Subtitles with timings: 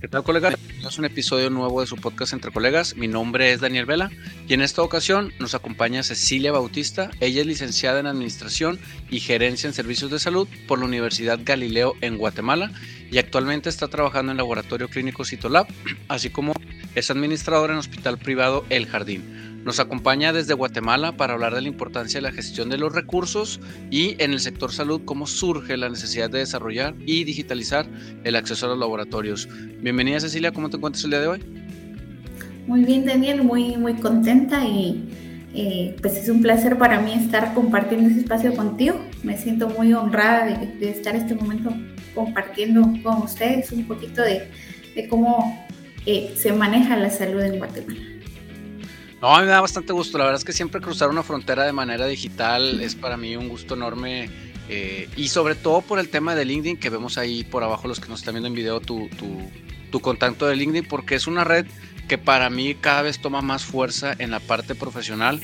[0.00, 0.54] ¿Qué tal, colegas?
[0.86, 2.94] Es un episodio nuevo de su podcast Entre Colegas.
[2.94, 4.12] Mi nombre es Daniel Vela
[4.46, 7.10] y en esta ocasión nos acompaña Cecilia Bautista.
[7.18, 8.78] Ella es licenciada en Administración
[9.10, 12.70] y Gerencia en Servicios de Salud por la Universidad Galileo en Guatemala
[13.10, 15.66] y actualmente está trabajando en Laboratorio Clínico Citolab,
[16.06, 16.52] así como
[16.94, 19.47] es administradora en Hospital Privado El Jardín.
[19.64, 23.60] Nos acompaña desde Guatemala para hablar de la importancia de la gestión de los recursos
[23.90, 27.86] y en el sector salud cómo surge la necesidad de desarrollar y digitalizar
[28.24, 29.48] el acceso a los laboratorios.
[29.80, 31.44] Bienvenida Cecilia, ¿cómo te encuentras el día de hoy?
[32.66, 35.08] Muy bien Daniel, muy, muy contenta y
[35.54, 39.00] eh, pues es un placer para mí estar compartiendo este espacio contigo.
[39.22, 41.72] Me siento muy honrada de, estar en este momento
[42.14, 44.48] compartiendo con ustedes un poquito de,
[45.08, 45.66] cómo
[46.06, 48.17] eh, se maneja la salud en Guatemala.
[49.20, 50.16] No, a mí me da bastante gusto.
[50.18, 53.48] La verdad es que siempre cruzar una frontera de manera digital es para mí un
[53.48, 54.30] gusto enorme.
[54.68, 58.00] Eh, y sobre todo por el tema de LinkedIn, que vemos ahí por abajo los
[58.00, 59.08] que nos están viendo en video tu,
[59.90, 61.66] tu contacto de LinkedIn, porque es una red
[62.06, 65.40] que para mí cada vez toma más fuerza en la parte profesional.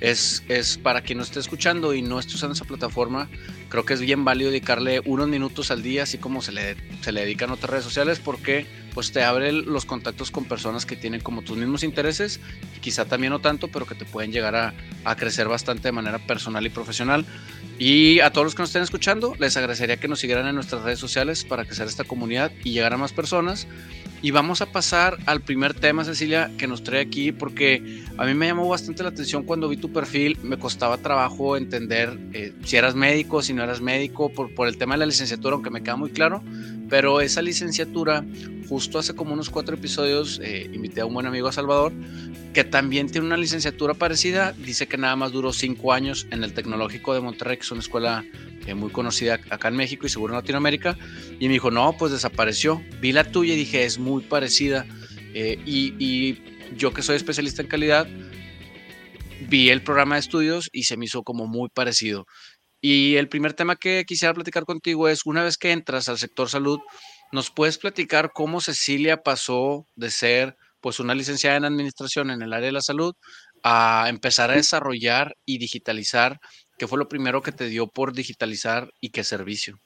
[0.00, 3.30] Es, es para quien no esté escuchando y no esté usando esa plataforma,
[3.70, 7.12] creo que es bien válido dedicarle unos minutos al día, así como se le, se
[7.12, 8.66] le dedican otras redes sociales, porque
[8.96, 12.40] pues te abre los contactos con personas que tienen como tus mismos intereses,
[12.74, 16.18] y quizá también no tanto, pero que te pueden llegar a, crecer bastante de manera
[16.18, 17.26] personal y profesional.
[17.78, 20.80] Y a todos los que nos estén escuchando, les agradecería que nos siguieran en nuestras
[20.82, 23.68] redes sociales para crecer esta comunidad y llegar a más personas.
[24.22, 28.32] Y vamos a pasar al primer tema, Cecilia, que nos trae aquí, porque a mí
[28.32, 30.38] me llamó bastante la atención cuando vi tu perfil.
[30.42, 34.94] Me costaba trabajo entender eh, si eras médico, si no eras médico, por el tema
[34.94, 36.42] de la licenciatura, aunque me queda muy claro.
[36.88, 38.24] Pero esa licenciatura,
[38.68, 41.92] justo hace como unos cuatro episodios, eh, invité a un buen amigo a Salvador,
[42.54, 44.52] que también tiene una licenciatura parecida.
[44.52, 47.80] Dice que nada más duró cinco años en el Tecnológico de Monterrey, que es una
[47.80, 48.24] escuela
[48.66, 50.96] eh, muy conocida acá en México y seguro en Latinoamérica.
[51.40, 52.82] Y me dijo, no, pues desapareció.
[53.00, 54.86] Vi la tuya y dije, es muy parecida.
[55.34, 56.42] Eh, y, y
[56.76, 58.08] yo que soy especialista en calidad,
[59.48, 62.26] vi el programa de estudios y se me hizo como muy parecido.
[62.88, 66.48] Y el primer tema que quisiera platicar contigo es, una vez que entras al sector
[66.48, 66.78] salud,
[67.32, 72.52] ¿nos puedes platicar cómo Cecilia pasó de ser pues una licenciada en administración en el
[72.52, 73.12] área de la salud,
[73.64, 76.38] a empezar a desarrollar y digitalizar.
[76.78, 79.80] ¿Qué fue lo primero que te dio por digitalizar y qué servicio?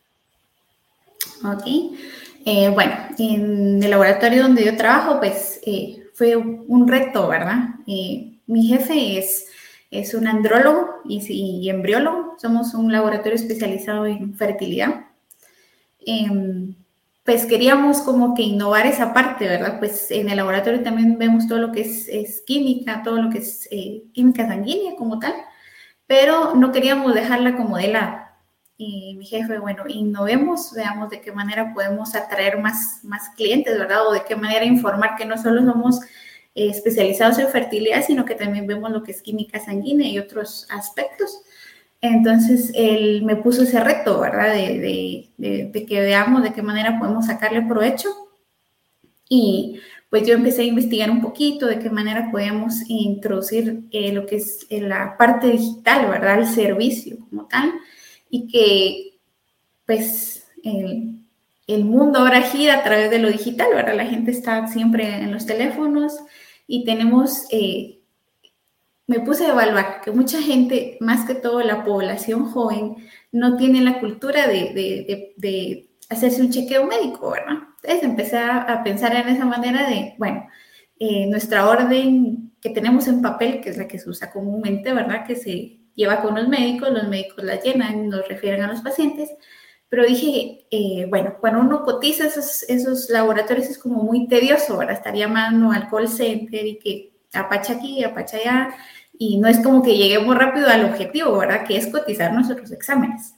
[1.42, 1.96] Ok.
[2.44, 7.60] Eh, bueno, en el laboratorio donde yo trabajo, pues eh, fue un reto, ¿verdad?
[7.86, 9.46] Eh, mi jefe es,
[9.90, 12.36] es un andrólogo y, y, embriólogo.
[12.38, 15.06] Somos un laboratorio especializado en fertilidad.
[16.06, 16.74] Em,
[17.24, 19.78] pues queríamos como que innovar esa parte, ¿verdad?
[19.78, 23.68] Pues en el laboratorio también vemos todo lo que es, química, todo lo que es
[23.70, 25.34] eh, química sanguínea como tal,
[26.06, 28.18] pero no queríamos dejarla como de lado.
[28.76, 34.06] Y mi jefe, bueno, innovemos, veamos de qué manera podemos atraer más, más clientes, ¿verdad?
[34.08, 36.06] O de qué manera informar que no solo somos eh,
[36.54, 41.42] especializados en fertilidad, sino que también vemos lo que es química sanguínea y otros aspectos.
[42.00, 44.54] Entonces, él me puso ese reto, ¿verdad?
[44.54, 45.30] De,
[45.86, 48.08] que veamos de qué manera podemos sacarle provecho.
[49.28, 54.26] Y pues yo empecé a investigar un poquito de qué manera podemos introducir eh, lo
[54.26, 56.40] que es eh, la parte digital, ¿verdad?
[56.40, 57.72] El servicio como tal.
[58.28, 59.18] Y que,
[59.86, 61.20] pues, el,
[61.66, 63.94] el mundo ahora gira a través de lo digital, ¿verdad?
[63.94, 66.18] La gente está siempre en los teléfonos
[66.70, 67.46] y tenemos...
[67.50, 67.96] Eh,
[69.08, 72.94] me puse a evaluar que mucha gente, más que todo la población joven,
[73.32, 77.56] no tiene la cultura de, hacerse un chequeo médico, ¿verdad?
[77.82, 80.46] Entonces empecé a, pensar en esa manera de, bueno,
[81.00, 85.26] eh, nuestra orden que tenemos en papel, que es la que se usa comúnmente, ¿verdad?
[85.26, 89.28] Que se lleva con los médicos, los médicos la llenan, nos refieren a los pacientes,
[89.90, 94.94] pero dije, eh, bueno, cuando uno cotiza esos, esos laboratorios es como muy tedioso, ¿verdad?
[94.94, 98.74] Estar llamando al call center y que apacha aquí, apacha allá,
[99.12, 101.66] y no es como que lleguemos rápido al objetivo, ¿verdad?
[101.66, 103.34] Que es cotizar nuestros exámenes.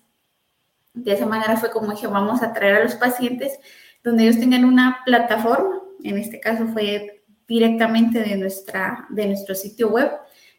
[0.92, 3.58] De esa manera fue como dije, vamos a traer a los pacientes
[4.04, 9.88] donde ellos tengan una plataforma, en este caso fue directamente de, nuestra, de nuestro sitio
[9.88, 10.10] web,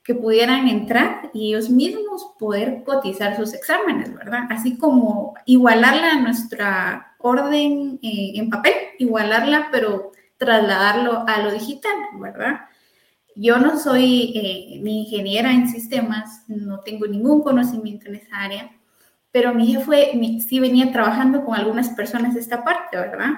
[0.03, 4.47] que pudieran entrar y ellos mismos poder cotizar sus exámenes, ¿verdad?
[4.49, 11.95] Así como igualarla a nuestra orden eh, en papel, igualarla, pero trasladarlo a lo digital,
[12.19, 12.61] ¿verdad?
[13.35, 18.71] Yo no soy eh, ni ingeniera en sistemas, no tengo ningún conocimiento en esa área,
[19.31, 20.11] pero mi jefe
[20.47, 23.31] sí venía trabajando con algunas personas de esta parte, ¿verdad?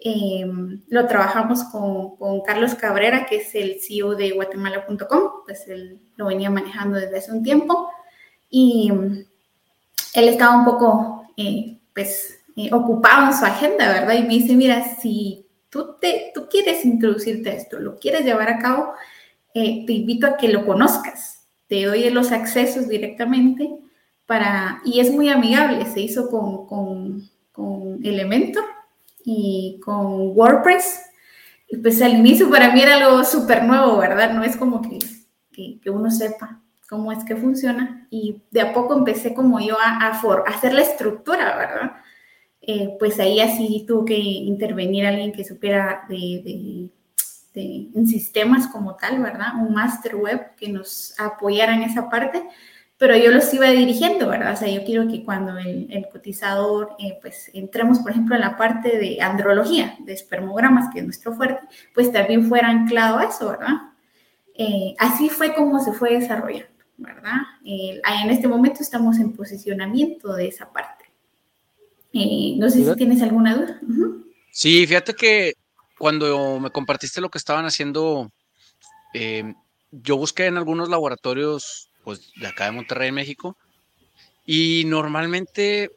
[0.00, 5.98] Em, lo trabajamos con, con, Carlos Cabrera, que es el CEO de guatemala.com, pues él
[6.14, 7.90] lo venía manejando desde hace un tiempo
[8.48, 8.92] y
[10.14, 14.14] él estaba un poco, eh, pues, eh, ocupado en su agenda, ¿verdad?
[14.14, 18.50] Y me dice, mira, si tú, te, tú quieres introducirte a esto, lo quieres llevar
[18.50, 18.92] a cabo,
[19.52, 21.46] eh, te invito a que lo conozcas.
[21.66, 23.68] Te doy los accesos directamente
[24.26, 28.77] para, y es muy amigable, se hizo con, con, con Elementor
[29.30, 31.02] y con WordPress.
[31.68, 34.32] Y pues al inicio para mí era algo súper nuevo, ¿verdad?
[34.32, 34.98] No es como que,
[35.52, 38.06] que, que, uno sepa cómo es que funciona.
[38.10, 41.92] Y de a poco empecé como yo a, a, a hacer la estructura, ¿verdad?
[42.62, 46.90] Eh, pues ahí así tuvo que intervenir alguien que supiera de,
[47.54, 49.56] de, en sistemas como tal, ¿verdad?
[49.60, 52.48] Un master web que nos apoyara en esa parte,
[52.98, 54.52] pero yo los iba dirigiendo, ¿verdad?
[54.52, 58.42] O sea, yo quiero que cuando el, el cotizador, eh, pues entremos, por ejemplo, en
[58.42, 61.60] la parte de andrología, de espermogramas, que es nuestro fuerte,
[61.94, 63.74] pues también fuera anclado a eso, ¿verdad?
[64.54, 67.36] Eh, así fue como se fue desarrollando, ¿verdad?
[67.64, 71.04] en este momento estamos en posicionamiento de esa parte.
[72.12, 73.80] Eh, no sé si tienes alguna duda.
[74.50, 75.54] Sí, fíjate que
[75.98, 78.32] cuando me compartiste lo que estaban haciendo,
[79.14, 79.54] eh,
[79.90, 83.54] yo busqué en algunos laboratorios pues, de acá de Monterrey, México,
[84.46, 85.90] y normalmente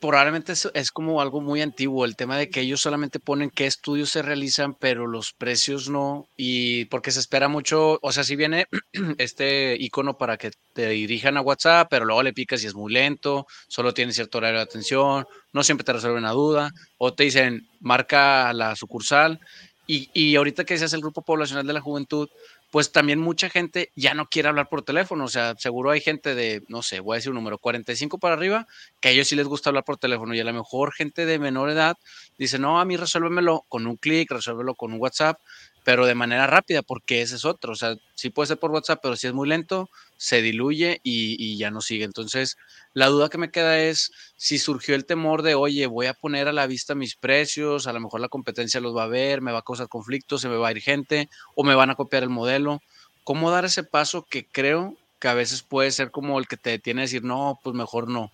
[0.00, 3.66] probablemente es, es, como algo muy antiguo, el tema de que ellos solamente ponen qué
[3.66, 8.34] estudios se realizan, pero los precios no, y porque se espera mucho, o sea, si
[8.34, 8.64] viene
[9.18, 12.90] este icono para que te dirijan a WhatsApp, pero luego le picas y es muy
[12.90, 17.24] lento, solo tiene cierto horario de atención, no siempre te resuelve una duda, o te
[17.24, 19.38] dicen, marca la sucursal,
[19.86, 22.30] y, y ahorita que seas el grupo poblacional de la juventud,
[22.70, 25.24] pues también mucha gente ya no quiere hablar por teléfono.
[25.24, 28.34] O sea, seguro hay gente de, no sé, voy a decir un número, 45 para
[28.34, 28.66] arriba,
[29.00, 30.34] que a ellos sí les gusta hablar por teléfono.
[30.34, 31.96] Y a lo mejor gente de menor edad
[32.36, 35.40] dice, no, a mí resuélvemelo con un clic, resuélvelo con un WhatsApp
[35.84, 37.72] pero de manera rápida, porque ese es otro.
[37.72, 41.56] O sea, sí puede ser por WhatsApp, pero si es muy lento, se diluye y,
[41.56, 42.04] ya no sigue.
[42.04, 42.56] Entonces,
[42.92, 46.48] la duda que me queda es si surgió el temor de, oye, voy a poner
[46.48, 49.52] a la vista mis precios, a lo mejor la competencia los va a ver, me
[49.52, 52.22] va a causar conflictos, se me va a ir gente o me van a copiar
[52.22, 52.82] el modelo.
[53.24, 56.70] ¿Cómo dar ese paso que creo que a veces puede ser como el que te
[56.70, 58.30] detiene a decir, no, pues mejor no?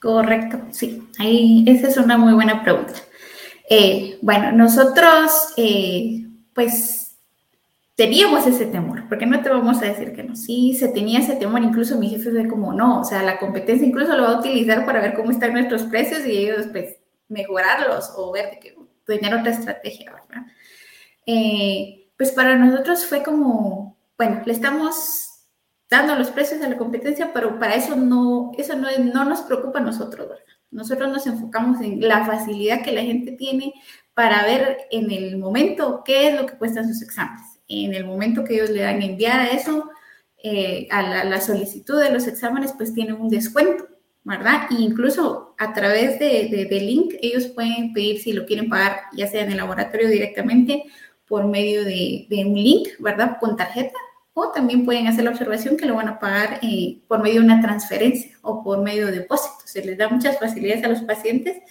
[0.00, 1.02] Correcto, sí.
[1.18, 2.92] Ahí, esa es una muy buena pregunta.
[3.68, 7.16] Eh, bueno, nosotros, eh, pues,
[7.96, 10.36] teníamos ese temor, porque no te vamos a decir que no.
[10.36, 13.86] Sí, se tenía ese temor, incluso mi jefe fue como, no, o sea, la competencia
[13.86, 16.96] incluso lo va a utilizar para ver cómo están nuestros precios y ellos, pues,
[17.28, 18.74] mejorarlos o ver que
[19.06, 20.46] tener otra estrategia, ¿verdad?
[21.26, 25.46] Eh, pues para nosotros fue como, bueno, le estamos
[25.90, 29.78] dando los precios a la competencia, pero para eso no, eso no, no nos preocupa
[29.78, 30.53] a nosotros, ¿verdad?
[30.74, 33.72] Nosotros nos enfocamos en la facilidad que la gente tiene
[34.12, 37.46] para ver en el momento qué es lo que cuestan sus exámenes.
[37.68, 39.88] En el momento que ellos le dan enviar a eso,
[40.42, 43.86] eh, a la, solicitud de los exámenes, pues tienen un descuento,
[44.24, 44.66] ¿verdad?
[44.70, 49.44] E incluso a través de, link, ellos pueden pedir si lo quieren pagar, ya sea
[49.44, 50.84] en el laboratorio directamente,
[51.26, 53.38] por medio de un link, ¿verdad?
[53.40, 53.98] Con tarjeta,
[54.34, 57.46] o también pueden hacer la observación que lo van a pagar eh, por medio de
[57.46, 59.54] una transferencia o por medio de depósito.
[59.64, 61.62] Se les da muchas facilidades a los pacientes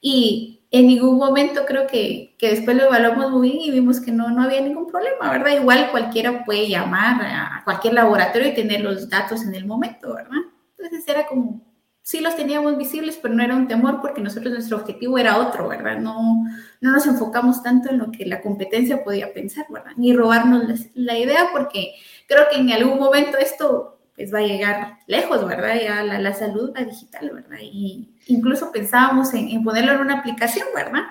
[0.00, 4.12] y en ningún momento creo que, que después lo evaluamos muy bien y vimos que
[4.12, 5.58] no, no había ningún problema, ¿verdad?
[5.58, 10.42] Igual cualquiera puede llamar a cualquier laboratorio y tener los datos en el momento, ¿verdad?
[10.76, 11.62] Entonces era como
[12.04, 15.68] sí los teníamos visibles, pero no era un temor porque nosotros nuestro objetivo era otro,
[15.68, 15.98] ¿verdad?
[15.98, 16.44] No,
[16.82, 19.92] no nos enfocamos tanto en lo que la competencia podía pensar, ¿verdad?
[19.96, 21.94] Ni robarnos la, idea porque
[22.28, 25.80] creo que en algún momento esto pues va a llegar lejos, ¿verdad?
[25.82, 27.58] Ya la, la salud va digital, ¿verdad?
[27.62, 31.04] Y incluso pensábamos en, ponerlo en una aplicación, ¿verdad?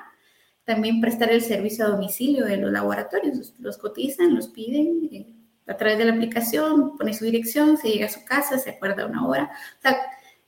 [0.63, 5.34] También prestar el servicio a domicilio de los laboratorios, los cotizan, los piden eh,
[5.65, 9.08] a través de la aplicación, pone su dirección, se llega a su casa, se acuerda
[9.08, 9.50] una hora.
[9.79, 9.98] O sea,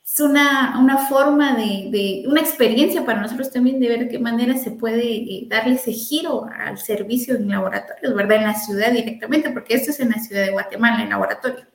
[0.05, 4.19] es una, una forma de, de, una experiencia para nosotros también de ver de qué
[4.19, 8.37] manera se puede eh, darle ese giro al servicio en laboratorios, ¿verdad?
[8.37, 11.65] En la ciudad directamente, porque esto es en la ciudad de Guatemala, en laboratorio.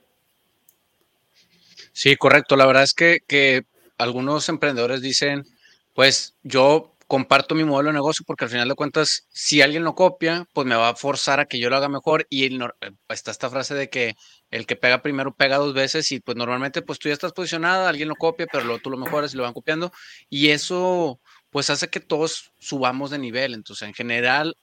[1.92, 2.54] Sí, correcto.
[2.54, 3.64] La verdad es que, que
[3.98, 5.44] algunos emprendedores dicen,
[5.92, 9.96] pues yo comparto mi modelo de negocio porque al final de cuentas, si alguien lo
[9.96, 12.24] copia, pues me va a forzar a que yo lo haga mejor.
[12.30, 14.14] Y el, eh, está esta frase de que
[14.52, 17.88] el que pega primero pega dos veces y pues normalmente pues tú ya estás posicionada,
[17.88, 19.90] alguien lo copia, pero luego tú lo mejoras y lo van copiando.
[20.28, 23.54] Y eso pues hace que todos subamos de nivel.
[23.54, 24.56] Entonces en general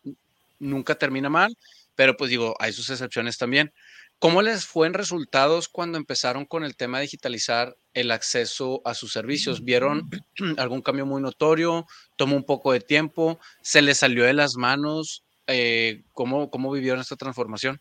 [0.58, 1.54] nunca termina mal,
[1.96, 3.74] pero pues digo, hay sus excepciones también.
[4.20, 8.96] ¿Cómo les fue en resultados cuando empezaron con el tema de digitalizar el acceso a
[8.96, 9.64] sus servicios?
[9.64, 10.10] ¿Vieron
[10.58, 11.86] algún cambio muy notorio?
[12.16, 13.40] ¿Tomó un poco de tiempo?
[13.62, 15.24] ¿Se les salió de las manos?
[15.46, 17.80] Eh, ¿cómo, ¿Cómo vivieron esta transformación?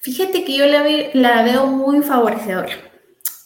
[0.00, 0.84] Fíjate que yo la,
[1.14, 2.76] la veo muy favorecedora.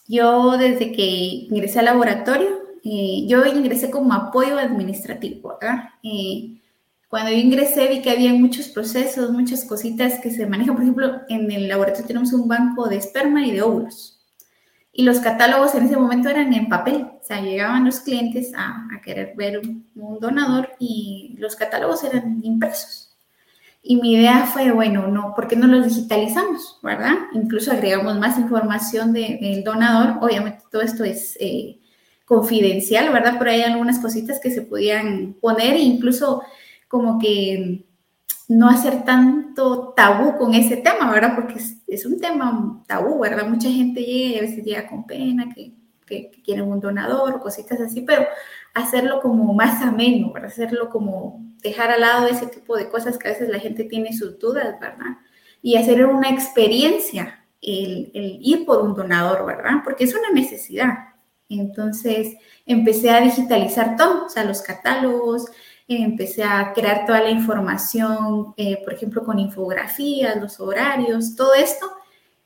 [0.08, 2.48] Yo desde que ingresé al laboratorio,
[2.82, 5.90] eh, yo ingresé como apoyo administrativo, ¿verdad?
[6.02, 6.57] Eh,
[7.08, 10.74] cuando yo ingresé vi que había muchos procesos, muchas cositas que se manejan.
[10.74, 14.20] Por ejemplo, en el laboratorio tenemos un banco de esperma y de óvulos.
[14.92, 17.06] Y los catálogos en ese momento eran en papel.
[17.20, 23.16] O sea, llegaban los clientes a, querer ver un donador y los catálogos eran impresos.
[23.82, 27.14] Y mi idea fue, bueno, no, ¿por qué no los digitalizamos, verdad?
[27.32, 30.22] Incluso agregamos más información del donador.
[30.22, 31.78] Obviamente todo esto es eh,
[32.26, 33.36] confidencial, ¿verdad?
[33.38, 36.42] Pero hay algunas cositas que se podían poner e incluso
[36.88, 37.84] como que
[38.48, 41.34] no hacer tanto tabú con ese tema, ¿verdad?
[41.34, 43.46] Porque es, un tema tabú, ¿verdad?
[43.46, 45.74] Mucha gente llega y a veces llega con pena, que,
[46.06, 48.26] que, que quieren un donador, cositas así, pero
[48.74, 50.50] hacerlo como más ameno, ¿verdad?
[50.50, 54.12] Hacerlo como dejar al lado ese tipo de cosas que a veces la gente tiene
[54.12, 55.18] sus dudas, ¿verdad?
[55.60, 59.82] Y hacer una experiencia el, ir por un donador, ¿verdad?
[59.84, 60.94] Porque es una necesidad.
[61.48, 65.46] Entonces empecé a digitalizar todo, o sea, los catálogos,
[65.88, 71.90] empecé a crear toda la información, eh, por ejemplo, con infografías, los horarios, todo esto.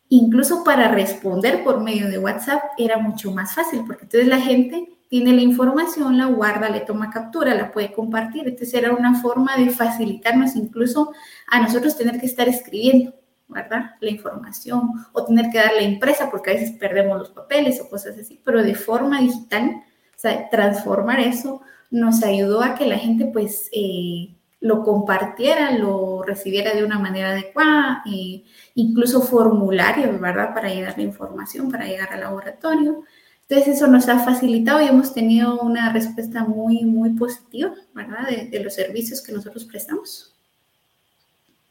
[0.09, 4.89] Incluso para responder por medio de WhatsApp era mucho más fácil, porque entonces la gente
[5.09, 8.47] tiene la información, la guarda, le toma captura, la puede compartir.
[8.47, 11.13] Entonces era una forma de facilitarnos incluso
[11.49, 13.15] a nosotros tener que estar escribiendo,
[13.49, 13.97] ¿verdad?
[14.01, 18.17] La información o tener que darle impresa porque a veces perdemos los papeles o cosas
[18.19, 19.83] así, pero de forma digital,
[20.15, 21.61] o sea, transformar eso
[21.93, 27.31] nos ayudó a que la gente pues eh, lo compartiera, lo recibiera de una manera
[27.31, 28.43] adecuada, eh,
[28.75, 30.55] incluso formularios, ¿verdad?
[30.55, 33.05] Para llegar la información, para llegar al laboratorio.
[33.43, 38.27] Entonces eso nos ha facilitado y hemos tenido una respuesta muy, muy positiva, ¿verdad?
[38.51, 40.33] De, los servicios que nosotros prestamos.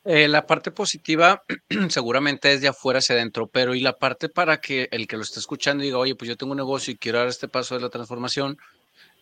[0.05, 1.41] Eh, la parte positiva
[1.89, 5.23] seguramente es de afuera hacia adentro, pero y la parte para que el que lo
[5.23, 7.81] esté escuchando diga, oye, pues yo tengo un negocio y quiero dar este paso de
[7.81, 8.57] la transformación,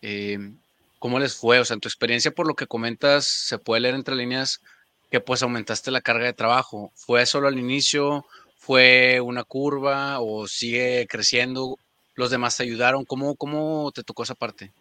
[0.01, 0.53] eh,
[1.00, 1.60] ¿cómo les fue?
[1.60, 4.62] O sea, en tu experiencia, por lo que comentas, se puede leer entre líneas
[5.10, 6.91] que pues aumentaste la carga de trabajo.
[6.96, 8.25] ¿Fue solo al inicio?
[8.58, 11.77] ¿Fue una curva o sigue creciendo?
[12.20, 13.06] los demás te ayudaron.
[13.06, 14.72] ¿Cómo, cómo te tocó esa parte?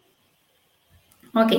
[1.33, 1.53] Ok.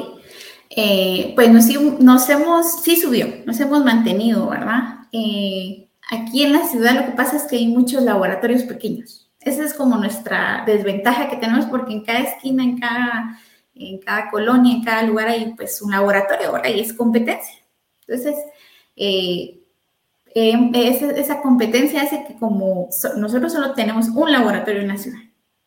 [0.69, 1.67] Eh, pues nos,
[2.01, 5.07] nos, hemos, sí subió, nos hemos mantenido, ¿verdad?
[5.11, 9.29] Eh, aquí en la ciudad lo que pasa es que hay muchos laboratorios pequeños.
[9.41, 13.41] Esa es como nuestra desventaja que tenemos porque en cada esquina, en cada,
[13.81, 17.55] en cada colonia, en cada lugar hay pues un laboratorio, ahora Y es competencia.
[18.07, 18.37] Entonces,
[18.97, 19.61] eh,
[20.35, 25.21] esa, esa, competencia hace que como nosotros solo tenemos un laboratorio en la ciudad,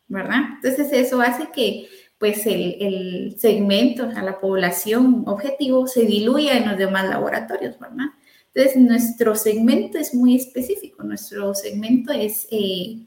[0.08, 0.40] ¿verdad?
[0.56, 1.86] Entonces eso hace que
[2.18, 8.06] pues el, segmento, a la población objetivo se diluya en los demás laboratorios, ¿verdad?
[8.54, 13.00] Entonces nuestro segmento es muy específico, nuestro segmento es eh,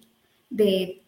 [0.50, 1.02] de,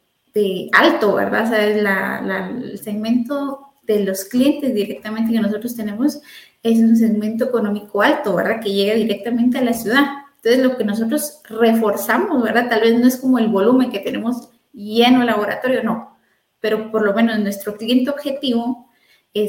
[0.72, 1.46] alto, ¿verdad?
[1.46, 6.22] O sea, el segmento de los clientes directamente que nosotros tenemos
[6.62, 8.62] es un segmento económico alto, ¿verdad?
[8.62, 10.05] Que llega directamente a la ciudad.
[10.36, 12.69] Entonces, lo que nosotros reforzamos, ¿verdad?
[12.69, 16.17] Tal vez no es como el volumen que tenemos lleno el laboratorio, no.
[16.60, 18.89] Pero por lo menos nuestro cliente objetivo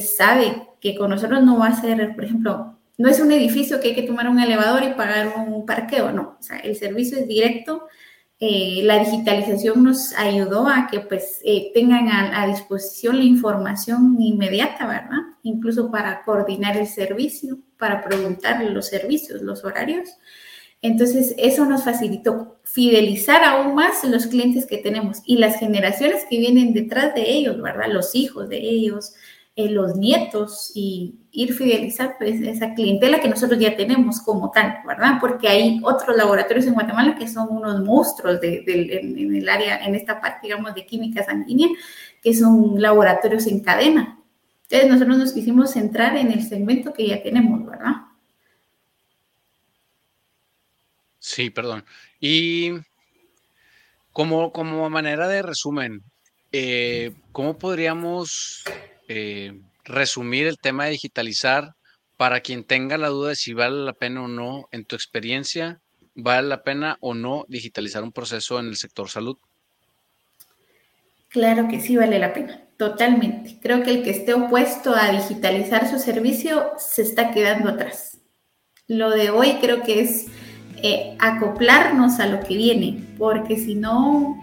[0.01, 3.89] sabe que con nosotros no va a ser, por ejemplo, no es un edificio que
[3.89, 6.37] hay que tomar un elevador y pagar un parqueo, no.
[6.41, 7.89] O sea, el servicio es directo.
[8.43, 14.17] Eh, la digitalización nos ayudó a que pues eh, tengan a, a, disposición la información
[14.19, 15.19] inmediata, ¿verdad?
[15.43, 20.09] Incluso para coordinar el servicio, para preguntar los servicios, los horarios.
[20.83, 26.39] Entonces, eso nos facilitó fidelizar aún más los clientes que tenemos y las generaciones que
[26.39, 27.89] vienen detrás de ellos, ¿verdad?
[27.93, 29.13] Los hijos de ellos,
[29.65, 34.79] eh, los nietos y ir fidelizar pues, esa clientela que nosotros ya tenemos como tal,
[34.87, 35.19] ¿verdad?
[35.21, 39.95] Porque hay otros laboratorios en Guatemala que son unos monstruos de, en, el área, en
[39.95, 41.69] esta parte, digamos, de química sanguínea,
[42.23, 44.19] que son laboratorios en cadena.
[44.63, 47.93] Entonces, nosotros nos quisimos centrar en el segmento que ya tenemos, ¿verdad?
[51.19, 51.85] Sí, perdón.
[52.19, 52.73] Y
[54.13, 56.03] como, como manera de resumen,
[56.53, 58.65] eh, ¿cómo podríamos
[59.13, 61.75] eh, resumir el tema de digitalizar
[62.17, 65.81] para quien tenga la duda de si vale la pena o no, en tu experiencia,
[66.15, 69.37] vale la pena o no digitalizar un proceso en el sector salud?
[71.29, 73.59] Claro que sí vale la pena, totalmente.
[73.61, 78.19] Creo que el que esté opuesto a digitalizar su servicio se está quedando atrás.
[78.87, 80.27] Lo de hoy creo que es
[80.85, 84.41] eh, acoplarnos a lo que viene, porque si no,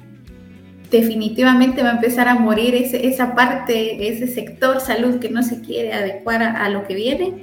[0.89, 5.93] definitivamente va a empezar a morir esa parte, ese sector salud que no se quiere
[5.93, 7.33] adecuar a, lo que viene,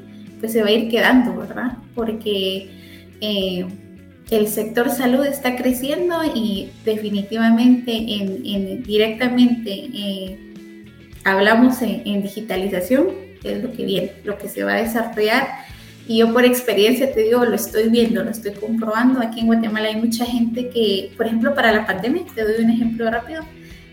[0.40, 1.78] pues se va a ir quedando, ¿verdad?
[1.94, 2.70] Porque
[3.20, 3.66] eh,
[4.30, 10.38] el sector salud está creciendo y definitivamente en, directamente eh,
[11.24, 13.08] hablamos en, digitalización,
[13.42, 15.46] es lo que viene, lo que se va a desarrollar.
[16.06, 19.20] Y yo por experiencia te digo, lo estoy viendo, lo estoy comprobando.
[19.20, 22.70] Aquí en Guatemala hay mucha gente que, por ejemplo, para la pandemia, te doy un
[22.70, 23.42] ejemplo rápido,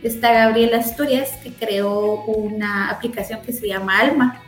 [0.03, 4.41] está Gabriela Asturias, que creó una aplicación que se llama Alma,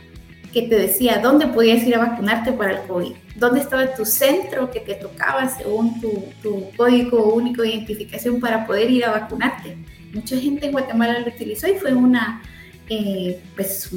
[0.52, 4.70] que te decía dónde podías ir a vacunarte para el COVID, dónde estaba tu centro
[4.70, 9.76] que te tocaba según tu, tu código único de identificación para poder ir a vacunarte.
[10.12, 12.40] Mucha gente en Guatemala lo utilizó y fue una,
[12.88, 13.90] eh, pues,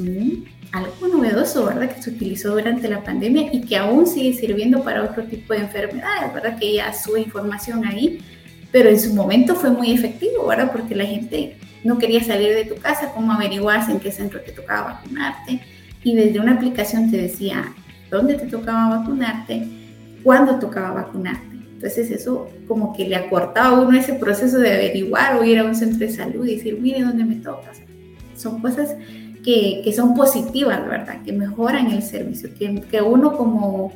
[0.72, 1.94] algo novedoso, ¿verdad?
[1.94, 5.60] Que se utilizó durante la pandemia y que aún sigue sirviendo para otro tipo de
[5.60, 6.58] enfermedades, ¿verdad?
[6.58, 8.20] Que ya sube información ahí,
[8.70, 10.70] pero en su momento fue muy efectivo, ¿verdad?
[10.70, 14.52] Porque la gente no quería salir de tu casa, cómo averiguarse en qué centro te
[14.52, 15.60] tocaba vacunarte
[16.02, 17.72] y desde una aplicación te decía
[18.10, 19.66] dónde te tocaba vacunarte,
[20.22, 21.56] cuándo tocaba vacunarte.
[21.74, 25.64] Entonces eso como que le acortaba a uno ese proceso de averiguar o ir a
[25.64, 27.72] un centro de salud y decir, mire dónde me toca.
[28.34, 28.96] Son cosas
[29.44, 31.22] que, son positivas, ¿verdad?
[31.22, 33.92] Que mejoran el servicio, que, que uno como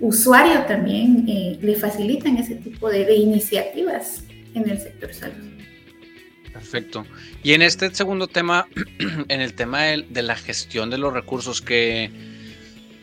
[0.00, 5.50] usuario también eh, le facilitan ese tipo de, de iniciativas en el sector salud.
[6.52, 7.06] Perfecto.
[7.42, 8.66] Y en este segundo tema,
[9.28, 12.10] en el tema de, la gestión de los recursos, que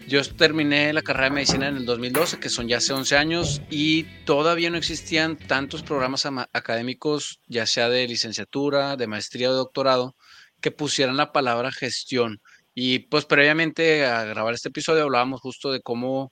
[0.08, 3.62] yo terminé la carrera de medicina en el 2012, que son ya hace 11 años,
[3.70, 9.58] y todavía no existían tantos programas académicos, ya sea de licenciatura, de maestría o de
[9.58, 10.16] doctorado,
[10.62, 12.42] que pusieran la palabra gestión.
[12.74, 16.32] Y pues previamente a grabar este episodio hablábamos justo de cómo,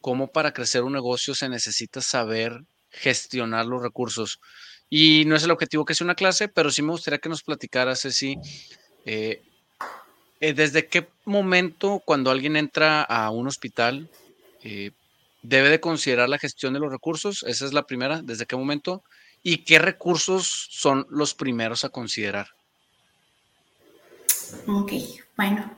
[0.00, 2.60] cómo para crecer un negocio se necesita saber
[2.90, 4.40] gestionar los recursos.
[4.90, 7.42] Y no es el objetivo que sea una clase, pero sí me gustaría que nos
[7.42, 8.36] platicaras, Ceci,
[9.04, 9.42] eh,
[10.40, 14.08] eh, desde qué momento cuando alguien entra a un hospital
[14.62, 14.92] eh,
[15.42, 19.02] debe de considerar la gestión de los recursos, esa es la primera, desde qué momento,
[19.42, 22.48] y qué recursos son los primeros a considerar.
[24.66, 24.92] Ok,
[25.36, 25.70] bueno,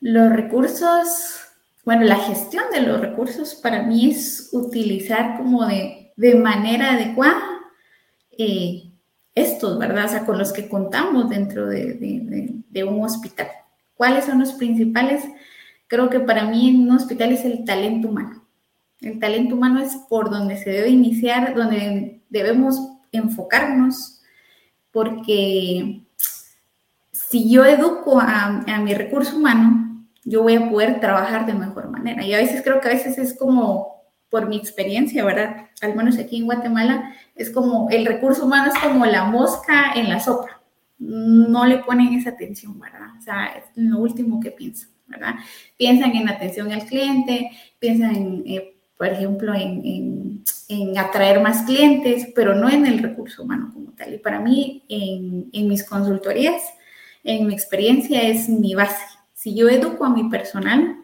[0.00, 1.38] los recursos,
[1.84, 7.42] bueno, la gestión de los recursos para mí es utilizar como de, de manera adecuada
[8.38, 8.90] eh,
[9.34, 10.06] estos, ¿verdad?
[10.06, 13.48] O sea, con los que contamos dentro de, un hospital.
[13.94, 15.24] ¿Cuáles son los principales?
[15.86, 18.44] Creo que para mí en un hospital es el talento humano.
[19.00, 22.78] El talento humano es por donde se debe iniciar, donde debemos
[23.12, 24.22] enfocarnos,
[24.92, 26.03] porque
[27.34, 31.90] si yo educo a, a, mi recurso humano, yo voy a poder trabajar de mejor
[31.90, 32.24] manera.
[32.24, 35.66] Y a veces creo que a veces es como, por mi experiencia, ¿verdad?
[35.82, 40.10] Al menos aquí en Guatemala, es como el recurso humano es como la mosca en
[40.10, 40.62] la sopa.
[40.98, 43.08] No le ponen esa atención, ¿verdad?
[43.18, 45.34] O sea, es lo último que piensan, ¿verdad?
[45.76, 52.28] Piensan en atención al cliente, piensan en, eh, por ejemplo, en, en, atraer más clientes,
[52.32, 54.14] pero no en el recurso humano como tal.
[54.14, 56.62] Y para mí, en, en mis consultorías,
[57.24, 59.04] en mi experiencia, es mi base.
[59.32, 60.96] Si yo educo a mi personal,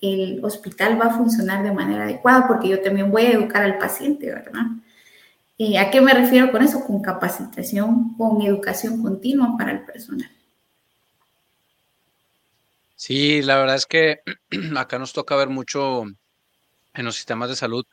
[0.00, 3.78] el hospital va a funcionar de manera adecuada porque yo también voy a educar al
[3.78, 4.62] paciente, ¿verdad?
[5.58, 6.84] Eh, ¿A qué me refiero con eso?
[6.84, 10.30] Con capacitación, con educación continua para el personal.
[12.94, 14.20] Sí, la verdad es que
[14.76, 16.04] acá nos toca ver mucho
[16.94, 17.84] en los sistemas de salud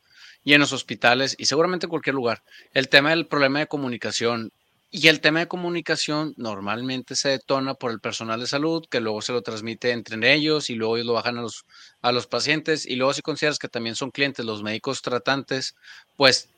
[0.44, 2.44] y en los hospitales y seguramente en cualquier lugar
[2.74, 4.52] el tema del problema de comunicación.
[4.96, 9.24] Y el tema de comunicación normalmente se detona por el personal de salud, que luego
[9.24, 11.66] se lo transmite entre ellos y luego ellos lo bajan a los,
[12.04, 12.86] a los pacientes.
[12.86, 15.74] Y luego si consideras que también son clientes los médicos tratantes,
[16.16, 16.50] pues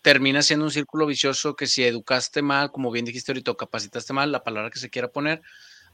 [0.00, 4.30] termina siendo un círculo vicioso que si educaste mal, como bien dijiste ahorita, capacitaste mal,
[4.30, 5.42] la palabra que se quiera poner,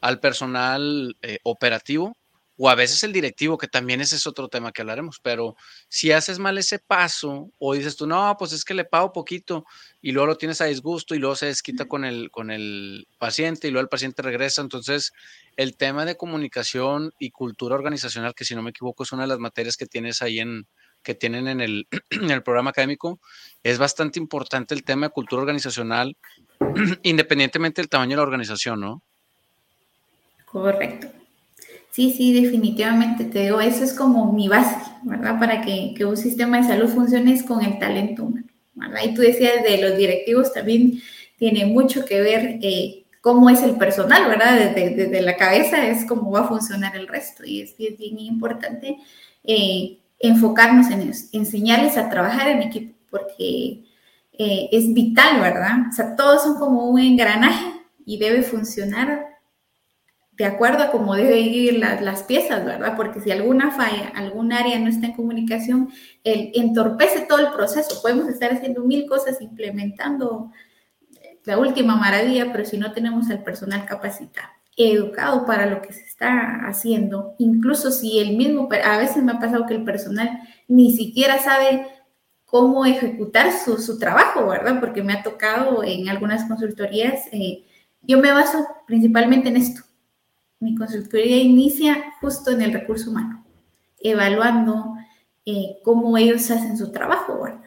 [0.02, 2.17] al personal eh, operativo
[2.60, 5.56] o a veces el directivo, que también ese es otro tema que hablaremos, pero
[5.88, 9.64] si haces mal ese paso o dices tú, no, pues es que le pago poquito
[10.02, 13.68] y luego lo tienes a disgusto y luego se desquita con el, con el paciente
[13.68, 15.12] y luego el paciente regresa, entonces
[15.56, 19.28] el tema de comunicación y cultura organizacional, que si no me equivoco es una de
[19.28, 20.66] las materias que tienes ahí en,
[21.04, 21.86] que tienen en el,
[22.44, 23.20] programa académico,
[23.62, 26.16] es bastante importante el tema de cultura organizacional,
[27.04, 29.02] independientemente del tamaño de la organización, ¿no?
[30.44, 31.17] Correcto.
[31.90, 35.38] Sí, sí, definitivamente te digo, eso es como mi base, ¿verdad?
[35.38, 39.00] Para que, un sistema de salud funcione es con el talento humano, ¿verdad?
[39.04, 41.00] Y tú decías de los directivos también
[41.38, 44.74] tiene mucho que ver eh, cómo es el personal, ¿verdad?
[44.74, 48.98] Desde, la cabeza es cómo va a funcionar el resto y es, bien importante
[49.44, 53.84] eh, enfocarnos en eso, enseñarles a trabajar en equipo, porque
[54.38, 55.88] eh, es vital, ¿verdad?
[55.90, 57.66] O sea, todos son como un engranaje
[58.04, 59.27] y debe funcionar
[60.38, 62.94] de acuerdo a cómo deben ir las, las, piezas, ¿verdad?
[62.96, 65.90] Porque si alguna falla, algún área no está en comunicación,
[66.22, 68.00] entorpece todo el proceso.
[68.00, 70.52] Podemos estar haciendo mil cosas, implementando
[71.44, 74.48] la última maravilla, pero si no tenemos al personal capacitado.
[74.76, 79.40] educado para lo que se está haciendo, incluso si el mismo, a veces me ha
[79.40, 81.84] pasado que el personal ni siquiera sabe
[82.44, 84.78] cómo ejecutar su, trabajo, ¿verdad?
[84.78, 87.64] Porque me ha tocado en algunas consultorías, eh,
[88.02, 89.87] yo me baso principalmente en esto.
[90.60, 93.44] Mi consultoría inicia justo en el recurso humano,
[94.00, 94.96] evaluando
[95.46, 97.62] eh, cómo ellos hacen su trabajo, ¿verdad?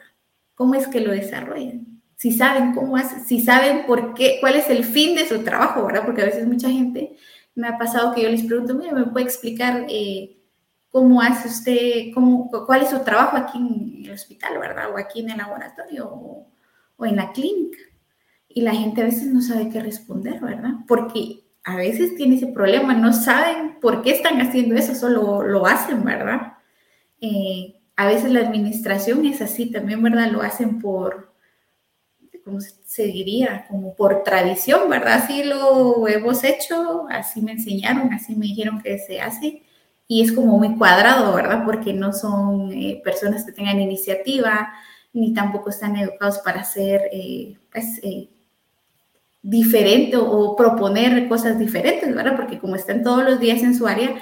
[0.56, 2.02] ¿Cómo es que lo desarrollan?
[2.16, 5.86] Si saben cómo hacen, si saben por qué, cuál es el fin de su trabajo,
[5.86, 6.06] ¿verdad?
[6.06, 7.16] Porque a veces mucha gente
[7.56, 10.38] me ha pasado que yo les pregunto, mira, ¿me puede explicar eh,
[10.90, 14.92] cómo hace usted, cómo, cuál es su trabajo aquí en el hospital, ¿verdad?
[14.94, 16.10] O aquí en el laboratorio
[16.98, 17.80] o en la clínica.
[18.48, 20.74] Y la gente a veces no sabe qué responder, ¿verdad?
[20.88, 25.68] Porque a veces tiene ese problema, no saben por qué están haciendo eso, solo lo
[25.68, 26.54] hacen, ¿verdad?
[27.20, 30.32] Eh, a veces la administración es así también, ¿verdad?
[30.32, 31.34] Lo hacen por,
[32.44, 33.68] ¿cómo se diría?
[33.70, 35.16] Como por tradición, ¿verdad?
[35.24, 39.64] Así lo hemos hecho, así me enseñaron, así me dijeron que se hace.
[40.08, 41.64] Y es como muy cuadrado, ¿verdad?
[41.64, 44.74] Porque no son eh, personas que tengan iniciativa,
[45.14, 48.02] ni tampoco están educados para hacer, eh, pues,
[49.42, 52.36] diferente o, proponer cosas diferentes, ¿verdad?
[52.36, 54.16] Porque como están todos los días en su área,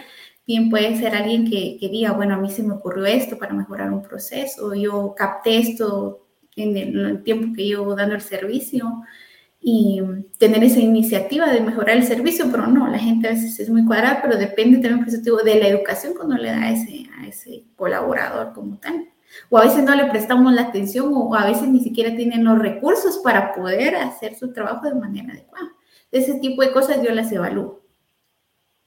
[0.48, 3.54] bien puede ser alguien que, que, diga, bueno, a mí se me ocurrió esto para
[3.54, 9.04] mejorar un proceso, yo capté esto en el, tiempo que llevo dando el servicio
[9.62, 10.02] y
[10.38, 13.86] tener esa iniciativa de mejorar el servicio, pero no, la gente a veces es muy
[13.86, 18.54] cuadrada, pero depende también, por de la educación cuando le da ese, a ese colaborador
[18.54, 19.10] como tal
[19.50, 22.60] o a veces no le prestamos la atención o a veces ni siquiera tienen los
[22.60, 25.72] recursos para poder hacer su trabajo de manera adecuada.
[26.12, 27.82] Ese tipo de cosas yo las evalúo.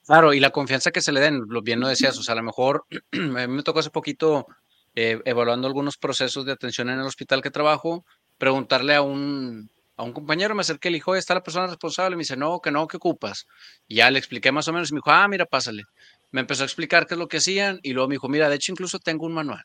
[0.07, 2.37] Claro, y la confianza que se le den, lo bien lo decías, o sea, a
[2.37, 4.47] lo mejor a mí me tocó hace poquito
[4.95, 8.05] eh, evaluando algunos procesos de atención en el hospital que trabajo,
[8.37, 12.17] preguntarle a un, a un compañero, me acerqué y le dijo, ¿está la persona responsable?
[12.17, 13.47] Me dice, no, que no, ¿qué ocupas?
[13.87, 15.85] Y ya le expliqué más o menos y me dijo, ah, mira, pásale.
[16.33, 18.57] Me empezó a explicar qué es lo que hacían y luego me dijo, mira, de
[18.57, 19.65] hecho incluso tengo un manual.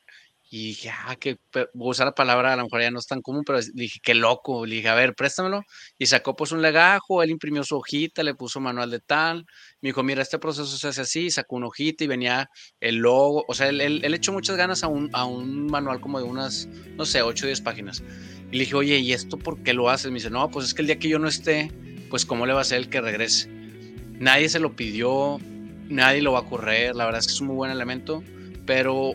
[0.50, 1.38] Y dije, ah, que
[1.74, 4.00] voy a usar la palabra, a lo mejor ya no es tan común, pero dije,
[4.02, 4.66] qué loco.
[4.66, 5.62] Le dije, a ver, préstamelo.
[5.98, 9.46] Y sacó pues un legajo, él imprimió su hojita, le puso manual de tal.
[9.82, 13.44] Me dijo, mira, este proceso se hace así, sacó una hojita y venía el logo.
[13.50, 16.68] O sea, él, él, echó muchas ganas a un, a un manual como de unas,
[16.96, 18.02] no sé, 8 o 10 páginas.
[18.50, 20.12] Y le dije, oye, ¿y esto por qué lo haces?
[20.12, 21.72] Me dice, no, pues es que el día que yo no esté,
[22.10, 23.50] pues cómo le va a ser el que regrese.
[24.20, 25.40] Nadie se lo pidió,
[25.90, 28.24] nadie lo va a correr, la verdad es que es un muy buen elemento,
[28.66, 29.14] pero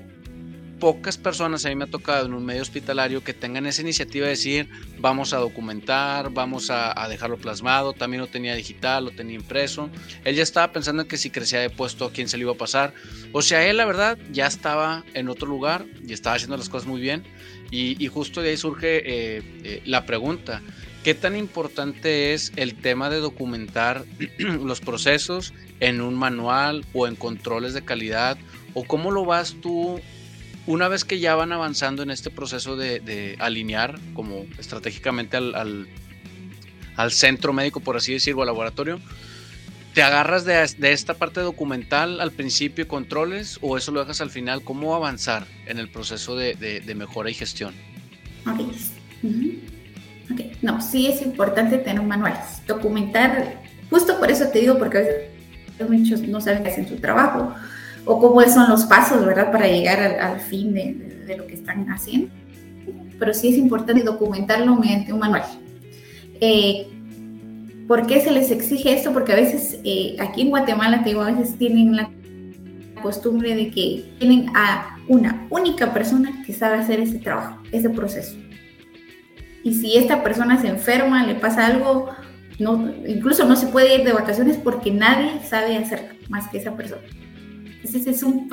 [0.83, 4.25] pocas personas a mí me ha tocado en un medio hospitalario que tengan esa iniciativa
[4.25, 4.69] de decir
[4.99, 9.91] vamos a documentar, vamos a, dejarlo plasmado, también lo tenía digital, lo tenía impreso.
[10.25, 12.51] Él ya estaba pensando en que si crecía de puesto a quién se le iba
[12.51, 12.95] a pasar.
[13.31, 16.89] O sea, él la verdad ya estaba en otro lugar y estaba haciendo las cosas
[16.89, 17.23] muy bien.
[17.71, 20.63] Y, justo de ahí surge eh, eh, la pregunta.
[21.05, 24.05] ¿Qué tan importante es el tema de documentar
[24.39, 28.37] los procesos en un manual o en controles de calidad?
[28.75, 30.01] ¿O cómo lo vas tú
[30.67, 35.89] una vez que ya van avanzando en este proceso de, alinear como estratégicamente al,
[37.11, 39.01] centro médico, por así decirlo, al laboratorio,
[39.95, 44.31] ¿te agarras de, esta parte documental al principio y controles o eso lo dejas al
[44.31, 44.63] final?
[44.63, 47.75] ¿Cómo avanzar en el proceso de, mejora y gestión?
[48.47, 50.41] Ok.
[50.63, 52.65] No, sí es importante tener manuales.
[52.67, 56.97] Documentar, justo por eso te digo, porque a veces muchos no saben qué hacen su
[56.97, 57.55] trabajo
[58.05, 59.53] o cómo son los pasos, ¿verdad?
[59.53, 62.29] Para llegar al, fin de, lo que están haciendo.
[63.19, 65.45] Pero sí es importante documentarlo mediante un manual.
[66.41, 66.89] Eh,
[67.87, 69.13] ¿Por qué se les exige esto?
[69.13, 72.11] Porque a veces eh, aquí en Guatemala, te digo, a veces tienen la
[73.03, 78.37] costumbre de que tienen a una única persona que sabe hacer ese trabajo, ese proceso.
[79.65, 82.09] Y si esta persona se enferma, le pasa algo,
[82.59, 86.77] no, incluso no se puede ir de vacaciones porque nadie sabe hacerlo más que esa
[86.77, 87.03] persona.
[87.83, 88.49] Entonces es un,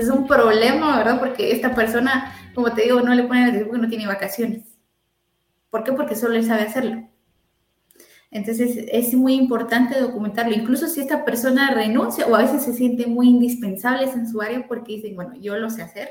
[0.00, 1.20] es un problema, ¿verdad?
[1.20, 4.64] Porque esta persona, como te digo, no le pone atención porque no tiene vacaciones.
[5.68, 5.92] ¿Por qué?
[5.92, 7.06] Porque solo él sabe hacerlo.
[8.30, 13.06] Entonces es muy importante documentarlo, incluso si esta persona renuncia o a veces se siente
[13.06, 16.08] muy indispensables en su área porque dicen, bueno, yo lo sé hacer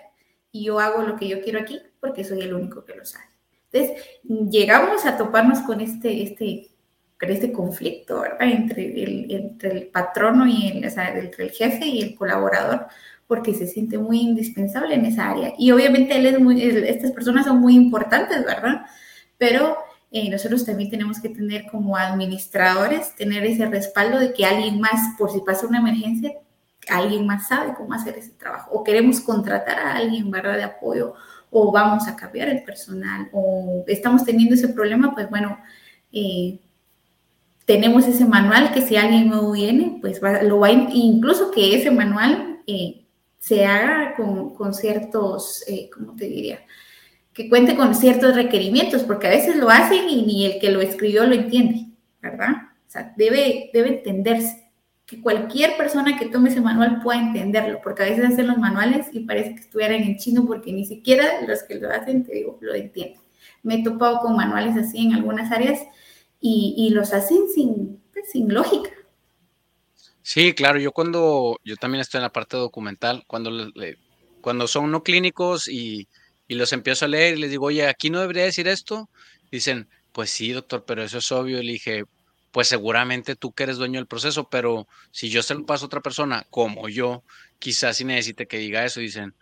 [0.52, 3.26] y yo hago lo que yo quiero aquí porque soy el único que lo sabe.
[3.72, 6.71] Entonces llegamos a toparnos con este, este
[7.30, 12.02] este conflicto Entre, el, entre el patrono y el, o sea, entre el jefe y
[12.02, 12.88] el colaborador,
[13.28, 15.54] porque se siente muy indispensable en esa área.
[15.58, 18.86] Y obviamente él es muy, estas personas son muy importantes, ¿verdad?
[19.38, 19.78] Pero
[20.12, 25.16] eh, nosotros también tenemos que tener como administradores, tener ese respaldo de que alguien más,
[25.18, 26.34] por si pasa una emergencia,
[26.90, 28.72] alguien más sabe cómo hacer ese trabajo.
[28.72, 30.58] O queremos contratar a alguien, ¿verdad?
[30.58, 31.14] De apoyo,
[31.50, 35.58] o vamos a cambiar el personal, o estamos teniendo ese problema, pues bueno,
[36.12, 36.60] eh,
[37.72, 42.60] tenemos ese manual que si alguien nuevo viene, pues lo va, incluso que ese manual
[42.68, 43.06] eh,
[43.40, 46.60] se haga con, con ciertos, eh, ¿cómo te diría?
[47.32, 50.82] Que cuente con ciertos requerimientos, porque a veces lo hacen y ni el que lo
[50.82, 51.86] escribió lo entiende,
[52.22, 52.50] ¿verdad?
[52.86, 54.70] O sea, debe, debe entenderse
[55.06, 59.08] que cualquier persona que tome ese manual pueda entenderlo, porque a veces hacen los manuales
[59.14, 62.58] y parece que estuvieran en chino porque ni siquiera los que lo hacen, te digo,
[62.60, 63.22] lo entienden.
[63.64, 65.80] Me he topado con manuales así en algunas áreas
[66.42, 68.90] y, los hacen sin, pues, sin lógica.
[70.24, 73.52] Sí, claro, yo cuando, yo también estoy en la parte documental, cuando,
[74.42, 76.08] cuando son no clínicos y,
[76.48, 79.10] y los empiezo a leer y les digo, oye, aquí no debería decir esto,
[79.52, 81.60] dicen, pues sí, doctor, pero eso es obvio.
[81.60, 82.04] Y le dije,
[82.52, 85.88] pues seguramente tú que eres dueño del proceso, pero si yo se lo paso a
[85.88, 87.24] otra persona como yo,
[87.60, 89.00] quizás sí necesite que diga eso.
[89.00, 89.34] Dicen,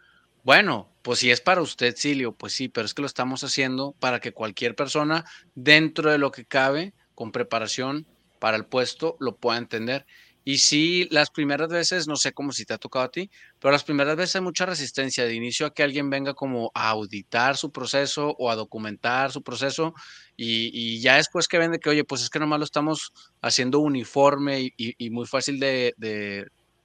[0.50, 3.92] bueno, pues si es para usted, Silio, pues sí, pero es que lo estamos haciendo
[4.00, 8.08] para que cualquier persona, dentro de lo que cabe, con preparación
[8.40, 10.08] para el puesto, lo pueda entender.
[10.44, 13.72] Y sí, las primeras veces, no sé cómo si te ha tocado a ti, pero
[13.72, 17.56] las primeras veces hay mucha resistencia de inicio a que alguien venga como a auditar
[17.56, 19.94] su proceso o a documentar su proceso
[20.36, 24.74] y, ya después que vende que, oye, pues es que nomás lo estamos haciendo uniforme
[24.76, 25.94] y, muy fácil de,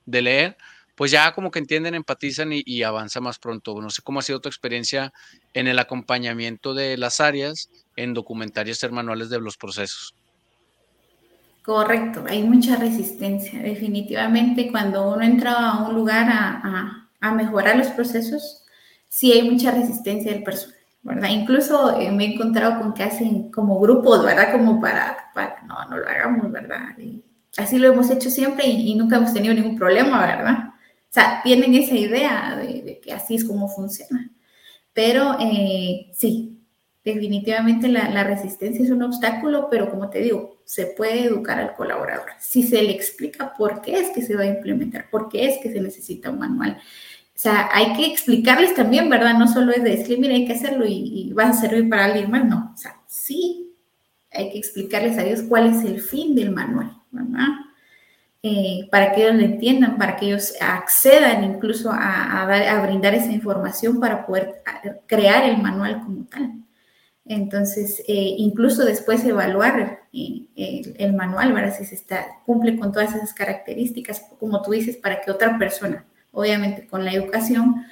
[0.05, 0.59] leer,
[0.95, 3.81] pues ya como que entienden, empatizan y, y avanza más pronto.
[3.81, 5.13] No sé cómo ha sido tu experiencia
[5.53, 10.15] en el acompañamiento de las áreas en documentar y hacer manuales de los procesos.
[11.65, 13.59] Correcto, hay mucha resistencia.
[13.59, 17.01] Definitivamente cuando uno entra a un lugar a,
[17.33, 18.67] mejorar los procesos,
[19.09, 21.31] sí hay mucha resistencia del personal, ¿verdad?
[21.31, 24.53] Incluso eh, me he encontrado con que hacen como grupos, ¿verdad?
[24.53, 25.33] Como para,
[25.67, 26.95] no, no lo hagamos, ¿verdad?
[27.57, 30.74] así lo hemos hecho siempre y, nunca hemos tenido ningún problema, ¿verdad?
[31.15, 34.33] O sea, tienen esa idea de, que así es como funciona.
[34.93, 36.59] Pero eh, sí,
[37.05, 42.27] definitivamente la, resistencia es un obstáculo, pero como te digo, se puede educar al colaborador.
[42.41, 45.59] Si se le explica por qué es que se va a implementar, por qué es
[45.63, 46.79] que se necesita un manual.
[46.79, 49.39] O sea, hay que explicarles también, ¿verdad?
[49.39, 52.45] No solo es decir, mira, hay que hacerlo y, va a servir para alguien más,
[52.45, 52.73] no.
[52.75, 53.73] O sea, sí
[54.33, 57.47] hay que explicarles a ellos cuál es el fin del manual, ¿verdad?
[58.47, 63.99] Eh, para que ellos lo entiendan, para que ellos accedan incluso a, brindar esa información
[63.99, 64.63] para poder
[65.07, 66.53] crear el manual como tal.
[67.25, 71.75] Entonces, eh, incluso después evaluar eh, el, manual, ¿verdad?
[71.75, 76.05] Si se está, cumple con todas esas características, como tú dices, para que otra persona,
[76.31, 77.87] obviamente con la educación,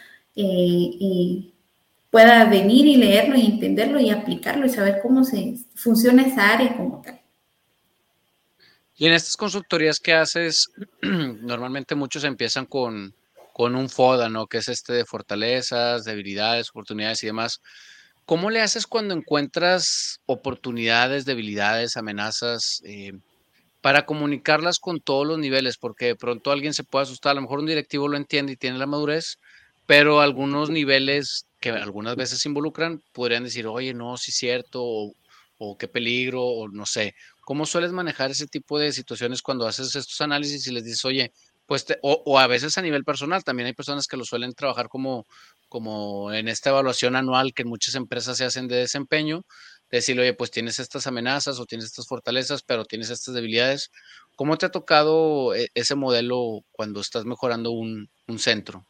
[2.10, 6.76] pueda venir y leerlo y entenderlo y aplicarlo y saber cómo se funciona esa área
[6.76, 7.21] como tal.
[9.02, 10.70] Y en estas consultorías que haces,
[11.02, 13.16] normalmente muchos empiezan con,
[13.52, 14.46] con un FODA, ¿no?
[14.46, 17.60] Que es este de fortalezas, debilidades, oportunidades y demás.
[18.26, 23.10] ¿Cómo le haces cuando encuentras oportunidades, debilidades, amenazas eh,
[23.80, 25.78] para comunicarlas con todos los niveles?
[25.78, 28.56] Porque de pronto alguien se puede asustar, a lo mejor un directivo lo entiende y
[28.56, 29.40] tiene la madurez,
[29.84, 35.12] pero algunos niveles que algunas veces se involucran podrían decir, oye, no, sí es cierto,
[35.62, 37.14] o, qué peligro, o no sé.
[37.42, 41.32] ¿Cómo sueles manejar ese tipo de situaciones cuando haces estos análisis y les dices, oye,
[41.66, 44.88] pues, o, o, a veces a nivel personal, también hay personas que lo suelen trabajar
[44.88, 45.26] como
[45.72, 49.46] como en esta evaluación anual que en muchas empresas se hacen de desempeño,
[49.90, 53.90] decirle, oye, pues tienes estas amenazas o tienes estas fortalezas, pero tienes estas debilidades.
[54.36, 58.84] ¿Cómo te ha tocado e-, ese modelo cuando estás mejorando un, centro?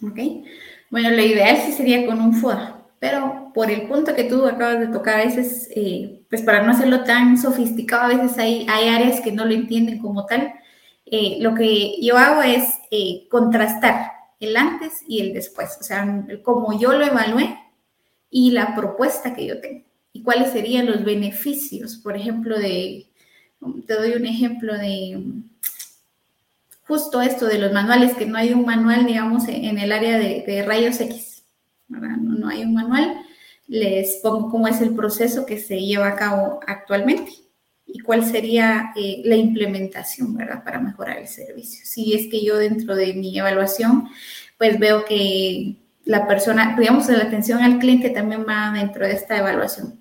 [0.00, 0.20] Ok.
[0.90, 4.80] Bueno, lo ideal sí sería con un FODA, pero por el punto que tú acabas
[4.80, 8.88] de tocar, a veces, eh, pues para no hacerlo tan sofisticado, a veces hay, hay
[8.88, 10.54] áreas que no lo entienden como tal.
[11.06, 16.24] Eh, lo que yo hago es eh, contrastar el antes y el después, o sea,
[16.42, 17.58] como yo lo evalué
[18.30, 19.84] y la propuesta que yo tengo.
[20.12, 23.06] Y cuáles serían los beneficios, por ejemplo, de,
[23.86, 25.22] te doy un ejemplo de
[26.86, 30.64] justo esto de los manuales, que no hay un manual, digamos, en el área de,
[30.66, 31.33] rayos X,
[31.88, 33.14] No, hay un manual,
[33.66, 37.32] les pongo cómo es el proceso que se lleva a cabo actualmente
[37.86, 40.64] y cuál sería eh, la implementación, ¿verdad?
[40.64, 41.84] Para mejorar el servicio.
[41.84, 44.08] Si es que yo dentro de mi evaluación,
[44.58, 49.38] pues veo que la persona, digamos, la atención al cliente también va dentro de esta
[49.38, 50.00] evaluación,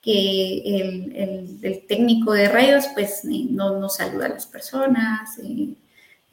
[0.00, 5.74] que el, el, técnico de rayos, pues no, no, saluda a las personas, eh,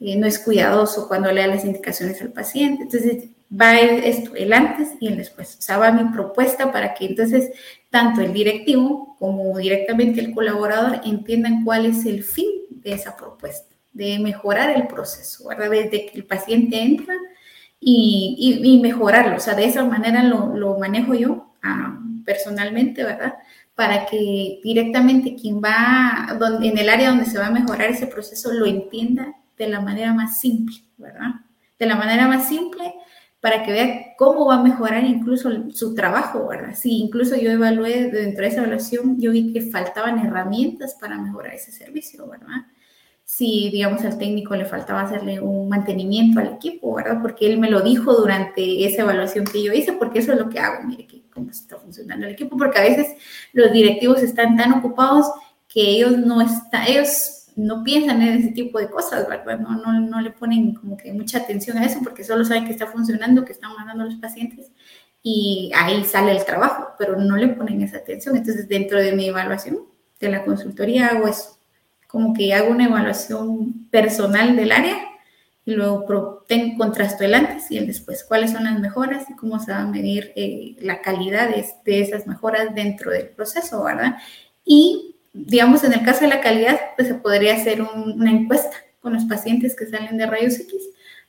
[0.00, 2.84] eh, no es cuidadoso cuando le las indicaciones al paciente.
[2.84, 5.56] Entonces, va esto, el antes y el después.
[5.58, 7.50] O sea, va mi propuesta para que entonces
[7.90, 13.74] tanto el directivo como directamente el colaborador entiendan cuál es el fin de esa propuesta,
[13.92, 15.70] de mejorar el proceso, ¿verdad?
[15.70, 17.14] Desde que el paciente entra
[17.80, 19.36] y, y, mejorarlo.
[19.36, 23.34] O sea, de esa manera lo, lo manejo yo ah, personalmente, ¿verdad?
[23.80, 28.06] para que directamente quien va donde, en el área donde se va a mejorar ese
[28.06, 31.30] proceso lo entienda de la manera más simple, ¿verdad?
[31.78, 32.92] De la manera más simple
[33.40, 36.74] para que vea cómo va a mejorar incluso su trabajo, ¿verdad?
[36.74, 41.54] Sí, incluso yo evalué dentro de esa evaluación, yo vi que faltaban herramientas para mejorar
[41.54, 42.66] ese servicio, ¿verdad?
[43.24, 47.22] Si, digamos, al técnico le faltaba hacerle un mantenimiento al equipo, ¿verdad?
[47.22, 50.50] Porque él me lo dijo durante esa evaluación que yo hice, porque eso es lo
[50.50, 53.16] que hago, mire, cómo está funcionando el equipo, porque a veces
[53.52, 55.30] los directivos están tan ocupados
[55.68, 59.58] que ellos no están, ellos no piensan en ese tipo de cosas, ¿verdad?
[59.58, 62.72] No, no, no, le ponen como que mucha atención a eso porque solo saben que
[62.72, 64.70] está funcionando, que están mandando a los pacientes
[65.22, 68.36] y ahí sale el trabajo, pero no le ponen esa atención.
[68.36, 69.80] Entonces, dentro de mi evaluación
[70.18, 71.58] de la consultoría hago eso,
[72.06, 74.96] como que hago una evaluación personal del área
[75.64, 79.60] y luego tengo, contrasto el antes y el después, cuáles son las mejoras y cómo
[79.60, 84.16] se va a medir eh, la calidad de, de esas mejoras dentro del proceso, ¿verdad?
[84.64, 89.14] Y digamos, en el caso de la calidad, pues se podría hacer una encuesta con
[89.14, 90.82] los pacientes que salen de rayos X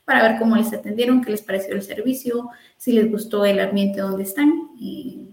[0.04, 4.00] para ver cómo les atendieron, qué les pareció el servicio, si les gustó el ambiente
[4.00, 4.70] donde están.
[4.78, 5.28] Y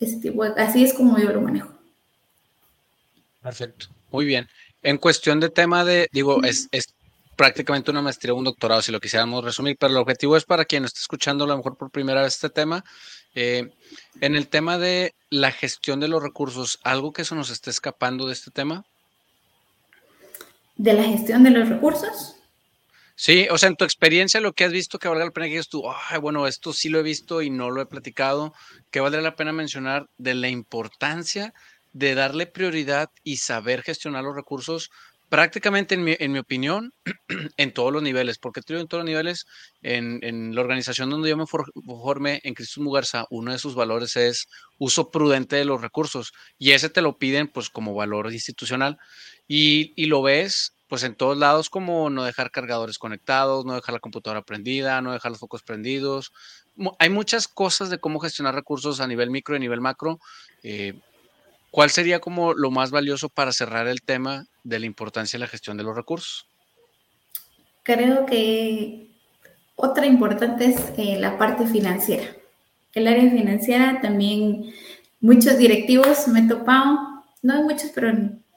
[0.00, 1.72] ese tipo así es como yo lo manejo.
[3.42, 4.48] Perfecto, muy bien.
[4.82, 6.94] En cuestión de tema de, digo, es, es
[7.36, 10.64] prácticamente una maestría o un doctorado, si lo quisiéramos resumir, pero el objetivo es para
[10.64, 12.82] quien esté escuchando a lo mejor por primera vez este tema,
[13.36, 13.70] eh,
[14.20, 18.26] en el tema de la gestión de los recursos, ¿algo que eso nos esté escapando
[18.26, 18.84] de este tema?
[20.76, 22.36] ¿De la gestión de los recursos?
[23.14, 25.52] Sí, o sea, en tu experiencia, lo que has visto que valga la pena que
[25.52, 25.84] digas tú,
[26.20, 28.54] bueno, esto sí lo he visto y no lo he platicado,
[28.90, 31.54] que valdría la pena mencionar de la importancia
[31.92, 34.90] de darle prioridad y saber gestionar los recursos
[35.28, 36.92] prácticamente en mi, en mi, opinión,
[37.56, 39.46] en todos los niveles, porque estoy en todos los niveles,
[39.82, 44.16] en, en, la organización donde yo me formé, en Cristo Mugarza, uno de sus valores
[44.16, 48.98] es uso prudente de los recursos, y ese te lo piden pues como valor institucional,
[49.48, 53.92] y, y lo ves pues en todos lados como no dejar cargadores conectados, no dejar
[53.92, 56.32] la computadora prendida, no dejar los focos prendidos.
[56.98, 60.20] Hay muchas cosas de cómo gestionar recursos a nivel micro y a nivel macro.
[60.62, 60.94] Eh,
[61.76, 65.46] ¿Cuál sería como lo más valioso para cerrar el tema de la importancia de la
[65.46, 66.46] gestión de los recursos?
[67.82, 69.10] Creo que
[69.74, 72.24] otra importante es eh, la parte financiera.
[72.94, 74.72] El área financiera también,
[75.20, 76.98] muchos directivos me he topado,
[77.42, 78.10] no hay muchos, pero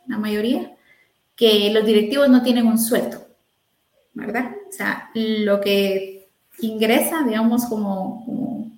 [0.08, 0.74] la mayoría,
[1.36, 3.28] que los directivos no tienen un sueldo,
[4.14, 4.56] ¿verdad?
[4.70, 6.30] O sea, lo que
[6.62, 8.72] ingresa, digamos, como,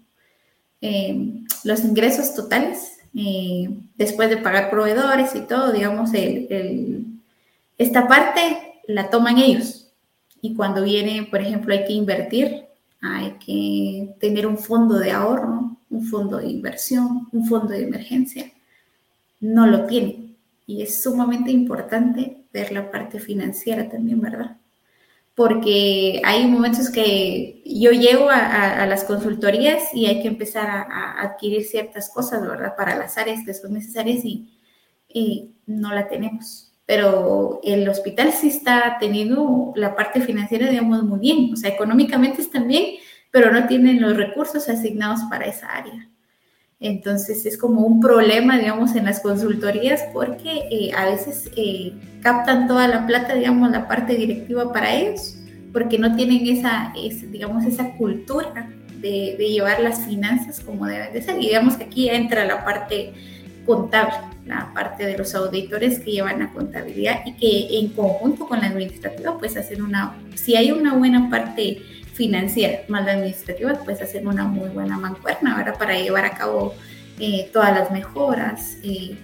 [0.82, 7.06] eh, los ingresos totales eh, después de pagar proveedores y todo, digamos, el,
[7.78, 9.92] esta parte la toman ellos.
[10.42, 12.66] Y cuando viene, por ejemplo, hay que invertir,
[13.02, 18.52] hay que tener un fondo de ahorro, un fondo de inversión, un fondo de emergencia,
[19.40, 20.38] no lo tienen.
[20.66, 24.58] Y es sumamente importante ver la parte financiera también, ¿verdad?
[25.36, 31.64] Porque hay momentos que yo llego a, las consultorías y hay que empezar a, adquirir
[31.64, 32.76] ciertas cosas, ¿verdad?
[32.76, 34.58] Para las áreas que son necesarias y,
[35.66, 36.74] no la tenemos.
[36.86, 41.54] Pero el hospital sí está teniendo la parte financiera, digamos, muy bien.
[41.54, 42.96] O sea, económicamente están bien,
[43.32, 46.10] pero no tienen los recursos asignados para esa área.
[46.82, 52.68] Entonces es como un problema, digamos, en las consultorías porque eh, a veces eh, captan
[52.68, 55.38] toda la plata, digamos, la parte directiva para ellos,
[55.72, 56.92] porque no tienen esa,
[57.30, 58.68] digamos, esa cultura
[59.00, 61.38] de, llevar las finanzas como deben de ser.
[61.38, 63.14] Y digamos que aquí entra la parte
[63.68, 64.16] contable,
[64.48, 68.68] la parte de los auditores que llevan la contabilidad y que en conjunto con la
[68.68, 71.84] administrativa, pues hacen una, si hay una buena parte
[72.22, 75.74] financiera más la administrativa, pues hacer una muy buena mancuerna.
[75.80, 76.76] Para llevar a cabo
[77.20, 78.78] eh, todas las mejoras.
[78.84, 79.16] Eh.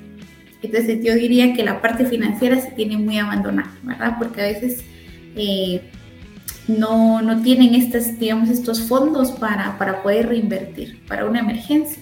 [0.63, 4.15] entonces yo diría que la parte financiera se tiene muy abandonada, ¿verdad?
[4.17, 4.83] Porque a veces
[5.35, 5.79] eh,
[6.67, 12.01] no, no, tienen estos, digamos, estos fondos para, para poder reinvertir para una emergencia.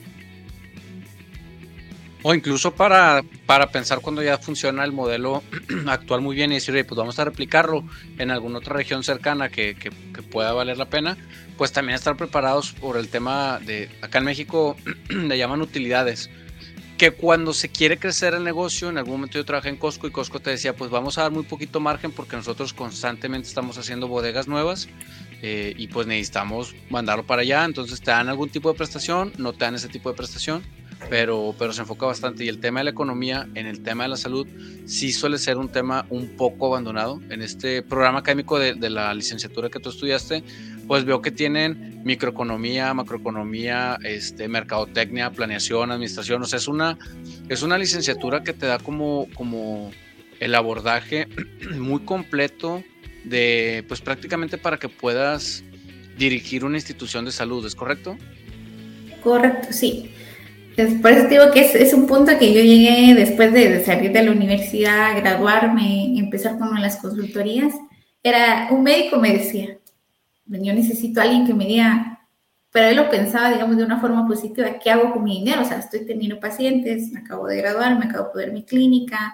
[2.28, 5.44] O incluso para, para pensar cuando ya funciona el modelo
[5.86, 7.84] actual muy bien y decir, pues vamos a replicarlo
[8.18, 9.92] en alguna otra región cercana que, que,
[10.24, 11.18] pueda valer la pena,
[11.56, 14.76] pues también estar preparados por el tema de, acá en México
[15.10, 16.32] le llaman utilidades,
[16.98, 20.12] que cuando se quiere crecer el negocio, en algún momento yo trabajé en Costco y
[20.12, 24.08] Costco te decía, pues vamos a dar muy poquito margen porque nosotros constantemente estamos haciendo
[24.08, 24.90] bodegas nuevas
[25.44, 29.54] eh, y pues necesitamos mandarlo para allá, entonces te dan algún tipo de prestación, no
[29.54, 30.64] te dan ese tipo de prestación
[31.10, 32.44] pero, pero se enfoca bastante.
[32.44, 34.48] Y el tema de la economía, en el tema de la salud,
[34.86, 37.22] sí suele ser un tema un poco abandonado.
[37.30, 40.44] En este programa académico de, la licenciatura que tú estudiaste,
[40.88, 46.98] pues veo que tienen microeconomía, macroeconomía, este, mercadotecnia, planeación, administración, o sea, es una,
[47.50, 49.92] es una licenciatura que te da como, como
[50.40, 51.28] el abordaje
[51.78, 52.84] muy completo
[53.24, 55.64] de, pues prácticamente para que puedas
[56.18, 58.18] dirigir una institución de salud, ¿es correcto?
[59.24, 60.12] Correcto, sí.
[60.78, 65.16] Eso digo que es, un punto que yo llegué después de, salir de la universidad,
[65.16, 67.74] graduarme, empezar con las consultorías.
[68.22, 69.78] Era un médico me decía,
[70.46, 72.28] yo necesito a alguien que me diga,
[72.72, 75.62] pero él lo pensaba, digamos, de una forma positiva, ¿qué hago con mi dinero?
[75.62, 79.34] O sea, estoy teniendo pacientes, me acabo de graduar, me acabo de poner mi clínica,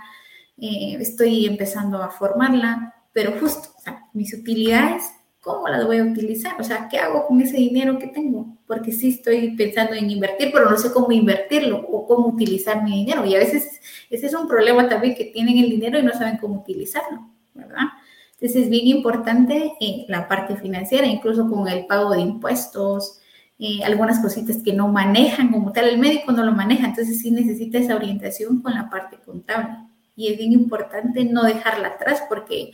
[0.58, 5.04] eh, estoy empezando a formarla, pero justo, o sea, mis utilidades
[5.42, 6.60] ¿cómo las voy a utilizar?
[6.60, 8.58] O sea, ¿qué hago con ese dinero que tengo?
[8.68, 12.92] Porque sí estoy pensando en invertir, pero no sé cómo invertirlo o cómo utilizar mi
[12.92, 13.26] dinero.
[13.26, 16.38] Y a veces ese es un problema también que tienen el dinero y no saben
[16.38, 17.86] cómo utilizarlo, ¿verdad?
[18.34, 23.20] Entonces es bien importante eh, la parte financiera, incluso con el pago de impuestos,
[23.60, 27.30] eh, algunas cositas que no manejan como tal, el médico no lo maneja, entonces sí
[27.32, 29.76] necesita esa orientación con la parte contable.
[30.16, 32.72] Y es bien importante no dejarla atrás porque...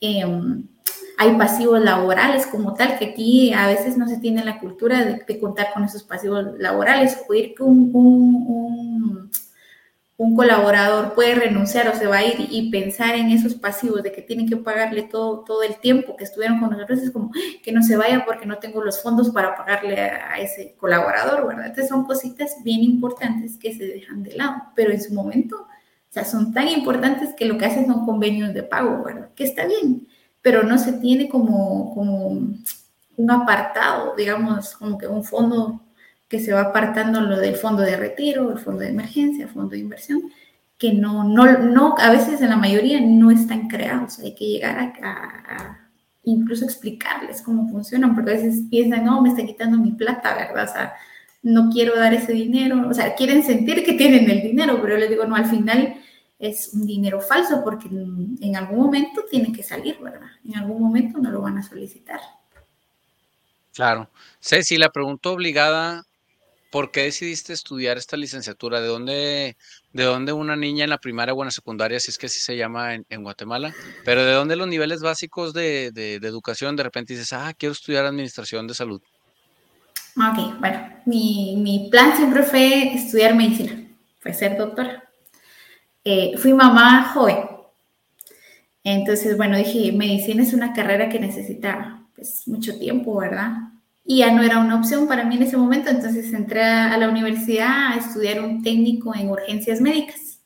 [0.00, 0.66] Em,
[1.22, 5.38] hay pasivos laborales como tal, que aquí a veces no se tiene la cultura de,
[5.38, 9.30] contar con esos pasivos laborales, o ir que un, un,
[10.16, 14.10] un, colaborador puede renunciar o se va a ir y pensar en esos pasivos de
[14.10, 17.30] que tienen que pagarle todo, todo el tiempo que estuvieron con nosotros, es como
[17.62, 21.66] que no se vaya porque no tengo los fondos para pagarle a, ese colaborador, ¿verdad?
[21.66, 26.12] Entonces son cositas bien importantes que se dejan de lado, pero en su momento, o
[26.12, 29.30] sea, son tan importantes que lo que hacen son convenios de pago, ¿verdad?
[29.36, 30.08] Que está bien
[30.42, 32.26] pero no se tiene como, como
[33.16, 35.80] un apartado, digamos, como que un fondo
[36.28, 39.70] que se va apartando lo del fondo de retiro, el fondo de emergencia, el fondo
[39.70, 40.22] de inversión,
[40.78, 44.18] que no, no, no, a veces en la mayoría no están creados.
[44.18, 45.78] Hay que llegar a,
[46.24, 50.64] incluso explicarles cómo funcionan, porque a veces piensan, no, me está quitando mi plata, ¿verdad?
[50.64, 50.94] O sea,
[51.42, 55.00] no quiero dar ese dinero, o sea, quieren sentir que tienen el dinero, pero yo
[55.00, 55.96] les digo, no, al final
[56.42, 60.28] es un dinero falso porque en, algún momento tiene que salir, ¿verdad?
[60.44, 62.18] En algún momento no lo van a solicitar.
[63.72, 64.10] Claro.
[64.40, 66.02] Ceci, la pregunta obligada,
[66.72, 68.80] ¿por qué decidiste estudiar esta licenciatura?
[68.80, 69.56] ¿De dónde,
[69.92, 72.40] de dónde una niña en la primaria o en la secundaria, si es que así
[72.40, 73.72] se llama en, Guatemala,
[74.04, 78.04] pero de dónde los niveles básicos de, de, educación de repente dices, ah, quiero estudiar
[78.04, 79.00] administración de salud?
[80.16, 83.80] Ok, bueno, mi, mi plan siempre fue estudiar medicina,
[84.18, 85.08] fue ser doctora.
[86.04, 87.38] Eh, fui mamá joven.
[88.84, 93.52] Entonces, bueno, dije, medicina es una carrera que necesita pues, mucho tiempo, ¿verdad?
[94.04, 97.08] Y ya no era una opción para mí en ese momento, entonces entré a la
[97.08, 100.40] universidad a estudiar un técnico en urgencias médicas.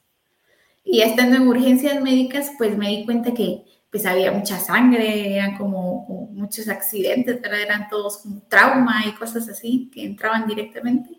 [0.85, 5.57] Y estando en urgencias médicas, pues me di cuenta que pues había mucha sangre, eran
[5.57, 7.61] como, muchos accidentes, ¿verdad?
[7.63, 11.16] Eran todos como trauma y cosas así que entraban directamente.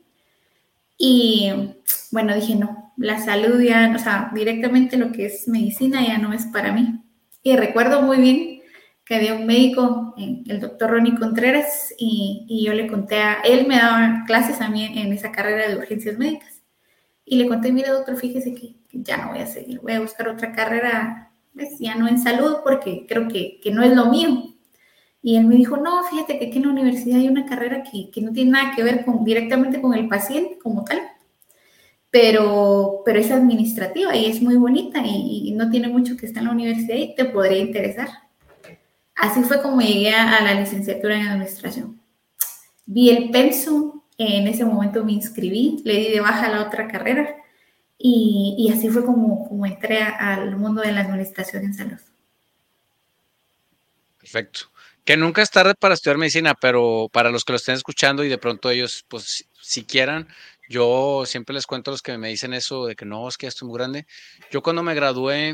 [0.98, 1.52] Y
[2.12, 6.34] bueno, dije, no, la salud ya, o sea, directamente lo que es medicina ya no
[6.34, 7.02] es para mí.
[7.44, 8.62] Y recuerdo muy bien
[9.06, 13.78] que había un médico, el doctor Ronnie Contreras, y, yo le conté a él, me
[13.78, 16.62] daba clases a mí en esa carrera de urgencias médicas.
[17.24, 20.28] Y le conté, mire doctor, fíjese que, ya no voy a seguir, voy a buscar
[20.28, 24.57] otra carrera, pues, ya no en salud, porque creo que, que no es lo mío.
[25.22, 28.10] Y él me dijo, no, fíjate que aquí en la universidad hay una carrera que,
[28.12, 31.02] que no tiene nada que ver con, directamente con el paciente como tal,
[32.10, 36.48] pero, pero es administrativa y es muy bonita y, no tiene mucho que estar en
[36.48, 38.10] la universidad y te podría interesar.
[39.16, 42.00] Así fue como llegué a la licenciatura en administración.
[42.86, 47.36] Vi el pensum, en ese momento me inscribí, le di de baja la otra carrera
[47.98, 52.00] y, y así fue como, como entré al mundo de la administración en salud.
[54.20, 54.72] Perfecto.
[55.08, 58.28] Que nunca es tarde para estudiar medicina, pero para los que lo estén escuchando y
[58.28, 60.28] de pronto ellos, pues, si quieran,
[60.68, 63.46] yo siempre les cuento a los que me dicen eso de que no, es que
[63.46, 64.06] ya estoy muy grande.
[64.52, 65.54] Yo cuando me gradué,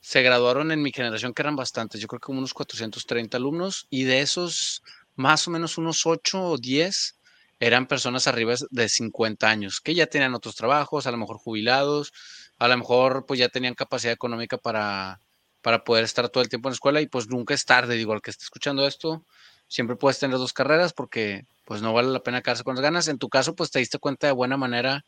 [0.00, 4.04] se graduaron en mi generación, que eran bastantes, yo creo que unos 430 alumnos, y
[4.04, 4.82] de esos,
[5.14, 7.18] más o menos unos 8 o 10
[7.60, 12.14] eran personas arriba de 50 años, que ya tenían otros trabajos, a lo mejor jubilados,
[12.58, 15.20] a lo mejor pues ya tenían capacidad económica para
[15.64, 18.12] para poder estar todo el tiempo en la escuela y pues nunca es tarde, digo,
[18.12, 19.24] al que esté escuchando esto,
[19.66, 23.08] siempre puedes tener dos carreras porque pues no vale la pena quedarse con las ganas.
[23.08, 25.06] En tu caso, pues te diste cuenta de buena manera,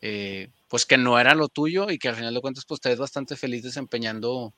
[0.00, 2.88] eh, pues que no era lo tuyo y que al final de cuentas, pues te
[2.88, 4.52] ves bastante feliz desempeñando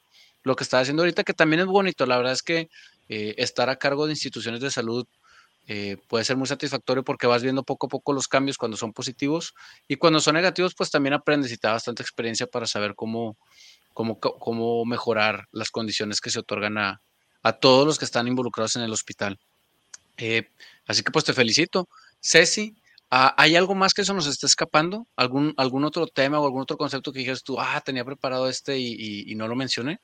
[0.44, 2.06] lo que estás haciendo ahorita, que también es bonito.
[2.06, 2.70] La verdad es que
[3.10, 5.06] eh, estar a cargo de instituciones de salud
[5.66, 8.92] eh, puede ser muy satisfactorio porque vas viendo poco a poco los cambios cuando son
[8.92, 9.54] positivos
[9.88, 13.36] y cuando son negativos, pues también aprendes y te da bastante experiencia para saber cómo,
[13.94, 17.00] cómo, cómo mejorar las condiciones que se otorgan a,
[17.42, 19.38] a todos los que están involucrados en el hospital.
[20.16, 20.48] Eh,
[20.86, 21.88] así que pues te felicito.
[22.20, 22.74] Ceci,
[23.10, 25.06] ¿hay algo más que eso nos esté escapando?
[25.16, 28.78] ¿Algún, ¿Algún otro tema o algún otro concepto que dijeras tú, ah, tenía preparado este
[28.78, 30.00] y, no lo mencioné?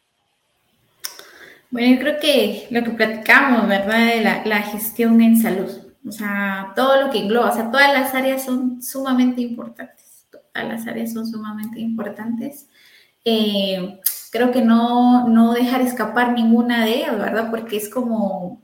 [1.70, 4.14] Bueno, yo creo que lo que platicamos, ¿verdad?
[4.14, 5.70] De la, la, gestión en salud.
[6.06, 10.26] O sea, todo lo que engloba, o sea, todas las áreas son sumamente importantes.
[10.30, 12.66] Todas las áreas son sumamente importantes.
[13.24, 14.00] Eh,
[14.30, 17.50] creo que no, no dejar escapar ninguna de ellas, ¿verdad?
[17.50, 18.62] Porque es como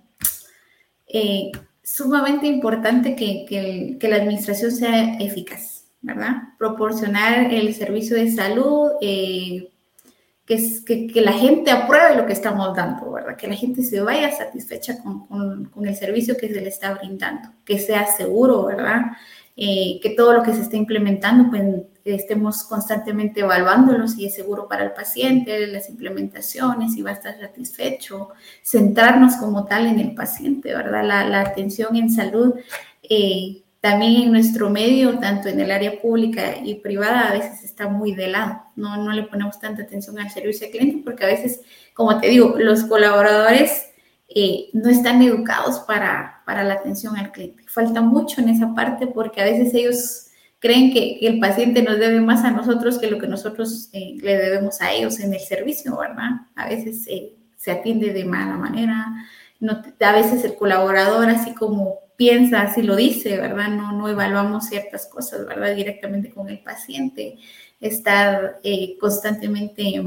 [1.07, 1.53] eh,
[1.83, 6.55] sumamente importante que, la administración sea eficaz, ¿verdad?
[6.59, 9.73] Proporcionar el servicio de salud, eh,
[10.47, 13.37] que, que, la gente apruebe lo que estamos dando, ¿verdad?
[13.37, 17.51] Que la gente se vaya satisfecha con, con el servicio que se le está brindando,
[17.65, 19.03] que sea seguro, ¿verdad?
[19.57, 21.63] Que todo lo que se está implementando, pues
[22.15, 27.39] estemos constantemente evaluándolo si es seguro para el paciente, las implementaciones, si va a estar
[27.39, 28.31] satisfecho,
[28.63, 31.05] centrarnos como tal en el paciente, ¿verdad?
[31.05, 32.55] La, atención en salud,
[33.03, 37.89] eh, también en nuestro medio, tanto en el área pública y privada, a veces está
[37.89, 41.29] muy de lado, no, no le ponemos tanta atención al servicio al cliente porque a
[41.29, 41.61] veces,
[41.95, 43.91] como te digo, los colaboradores
[44.29, 47.65] eh, no están educados para, para la atención al cliente.
[47.69, 50.26] Falta mucho en esa parte porque a veces ellos
[50.67, 54.37] creen que, el paciente nos debe más a nosotros que lo que nosotros eh, le
[54.37, 56.31] debemos a ellos en el servicio, ¿verdad?
[56.57, 59.07] A veces eh, se atiende de mala manera,
[60.01, 63.69] a veces el colaborador así como piensa, así lo dice, ¿verdad?
[63.69, 65.75] No, evaluamos ciertas cosas, ¿verdad?
[65.77, 67.39] Directamente con el paciente,
[67.81, 68.59] estar
[68.99, 70.03] constantemente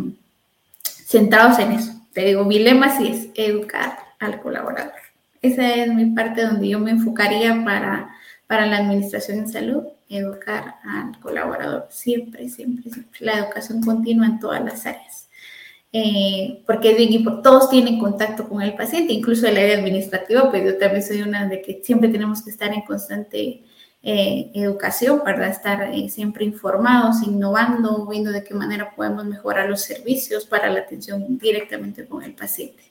[0.83, 1.93] centrados en eso.
[2.13, 4.93] Te digo, mi lema sí es educar al colaborador.
[5.41, 8.09] Esa es mi parte donde yo me enfocaría para,
[8.45, 14.39] para la administración en salud, educar al colaborador, siempre, siempre, siempre, la educación continua en
[14.39, 15.29] todas las áreas.
[15.91, 16.95] Eh, porque
[17.43, 21.47] todos tienen contacto con el paciente, incluso el área administrativa, pues yo también soy una
[21.47, 23.63] de que siempre tenemos que estar en constante
[24.03, 29.81] eh, educación para estar eh, siempre informados, innovando, viendo de qué manera podemos mejorar los
[29.81, 32.88] servicios para la atención directamente con el paciente.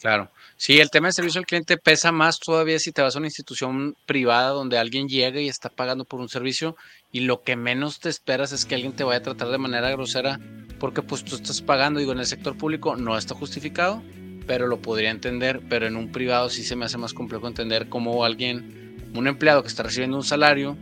[0.00, 0.30] Claro.
[0.56, 3.28] Sí, el tema de servicio al cliente pesa más todavía si te vas a una
[3.28, 6.76] institución privada donde alguien llega y está pagando por un servicio
[7.10, 9.90] y lo que menos te esperas es que alguien te vaya a tratar de manera
[9.90, 10.38] grosera
[10.78, 14.02] porque pues tú estás pagando, digo, en el sector público no está justificado,
[14.46, 17.88] pero lo podría entender, pero en un privado sí se me hace más complejo entender
[17.88, 20.76] cómo alguien, un empleado que está recibiendo un salario,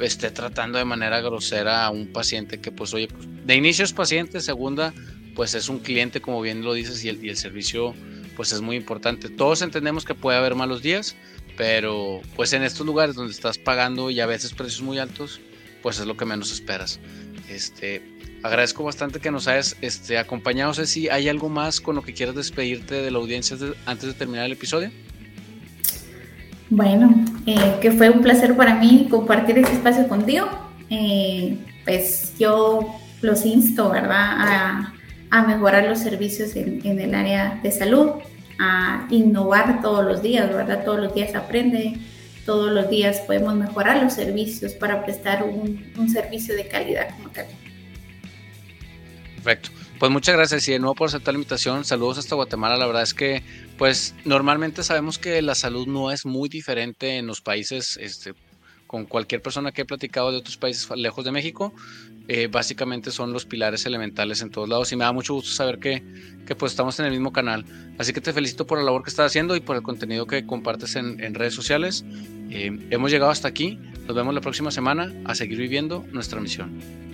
[0.00, 3.92] esté tratando de manera grosera a un paciente que pues oye, pues, de inicio es
[3.92, 4.94] paciente, segunda
[5.34, 7.94] pues es un cliente como bien lo dices y el, y el servicio
[8.36, 9.28] pues es muy importante.
[9.28, 11.16] Todos entendemos que puede haber malos días,
[11.56, 15.40] pero pues en estos lugares donde estás pagando y a veces precios muy altos,
[15.82, 17.00] pues es lo que menos esperas.
[17.48, 18.02] Este,
[18.42, 20.74] agradezco bastante que nos hayas este, acompañado.
[20.74, 23.56] si ¿hay algo más con lo que quieras despedirte de la audiencia
[23.86, 24.90] antes de terminar el episodio?
[26.70, 30.48] Bueno, eh, que fue un placer para mí compartir este espacio contigo.
[30.90, 34.36] Eh, pues yo los insto, ¿verdad?
[34.38, 34.93] A,
[35.34, 38.10] a mejorar los servicios en, el área de salud,
[38.60, 40.84] a innovar todos los días, ¿verdad?
[40.84, 41.98] Todos los días aprende,
[42.46, 47.30] todos los días podemos mejorar los servicios para prestar un, un servicio de calidad como
[47.30, 47.46] tal.
[49.34, 49.70] Perfecto.
[49.98, 51.84] Pues muchas gracias y de nuevo por aceptar la invitación.
[51.84, 52.76] Saludos hasta Guatemala.
[52.76, 53.42] La verdad es que,
[53.76, 58.34] pues, normalmente sabemos que la salud no es muy diferente en los países este,
[58.94, 61.74] con cualquier persona que he platicado de otros países lejos de México,
[62.28, 65.80] eh, básicamente son los pilares elementales en todos lados y me da mucho gusto saber
[65.80, 66.04] que,
[66.46, 67.64] que, pues estamos en el mismo canal.
[67.98, 70.46] Así que te felicito por la labor que estás haciendo y por el contenido que
[70.46, 72.04] compartes en, redes sociales.
[72.50, 77.13] Eh, hemos llegado hasta aquí, nos vemos la próxima semana a seguir viviendo nuestra misión.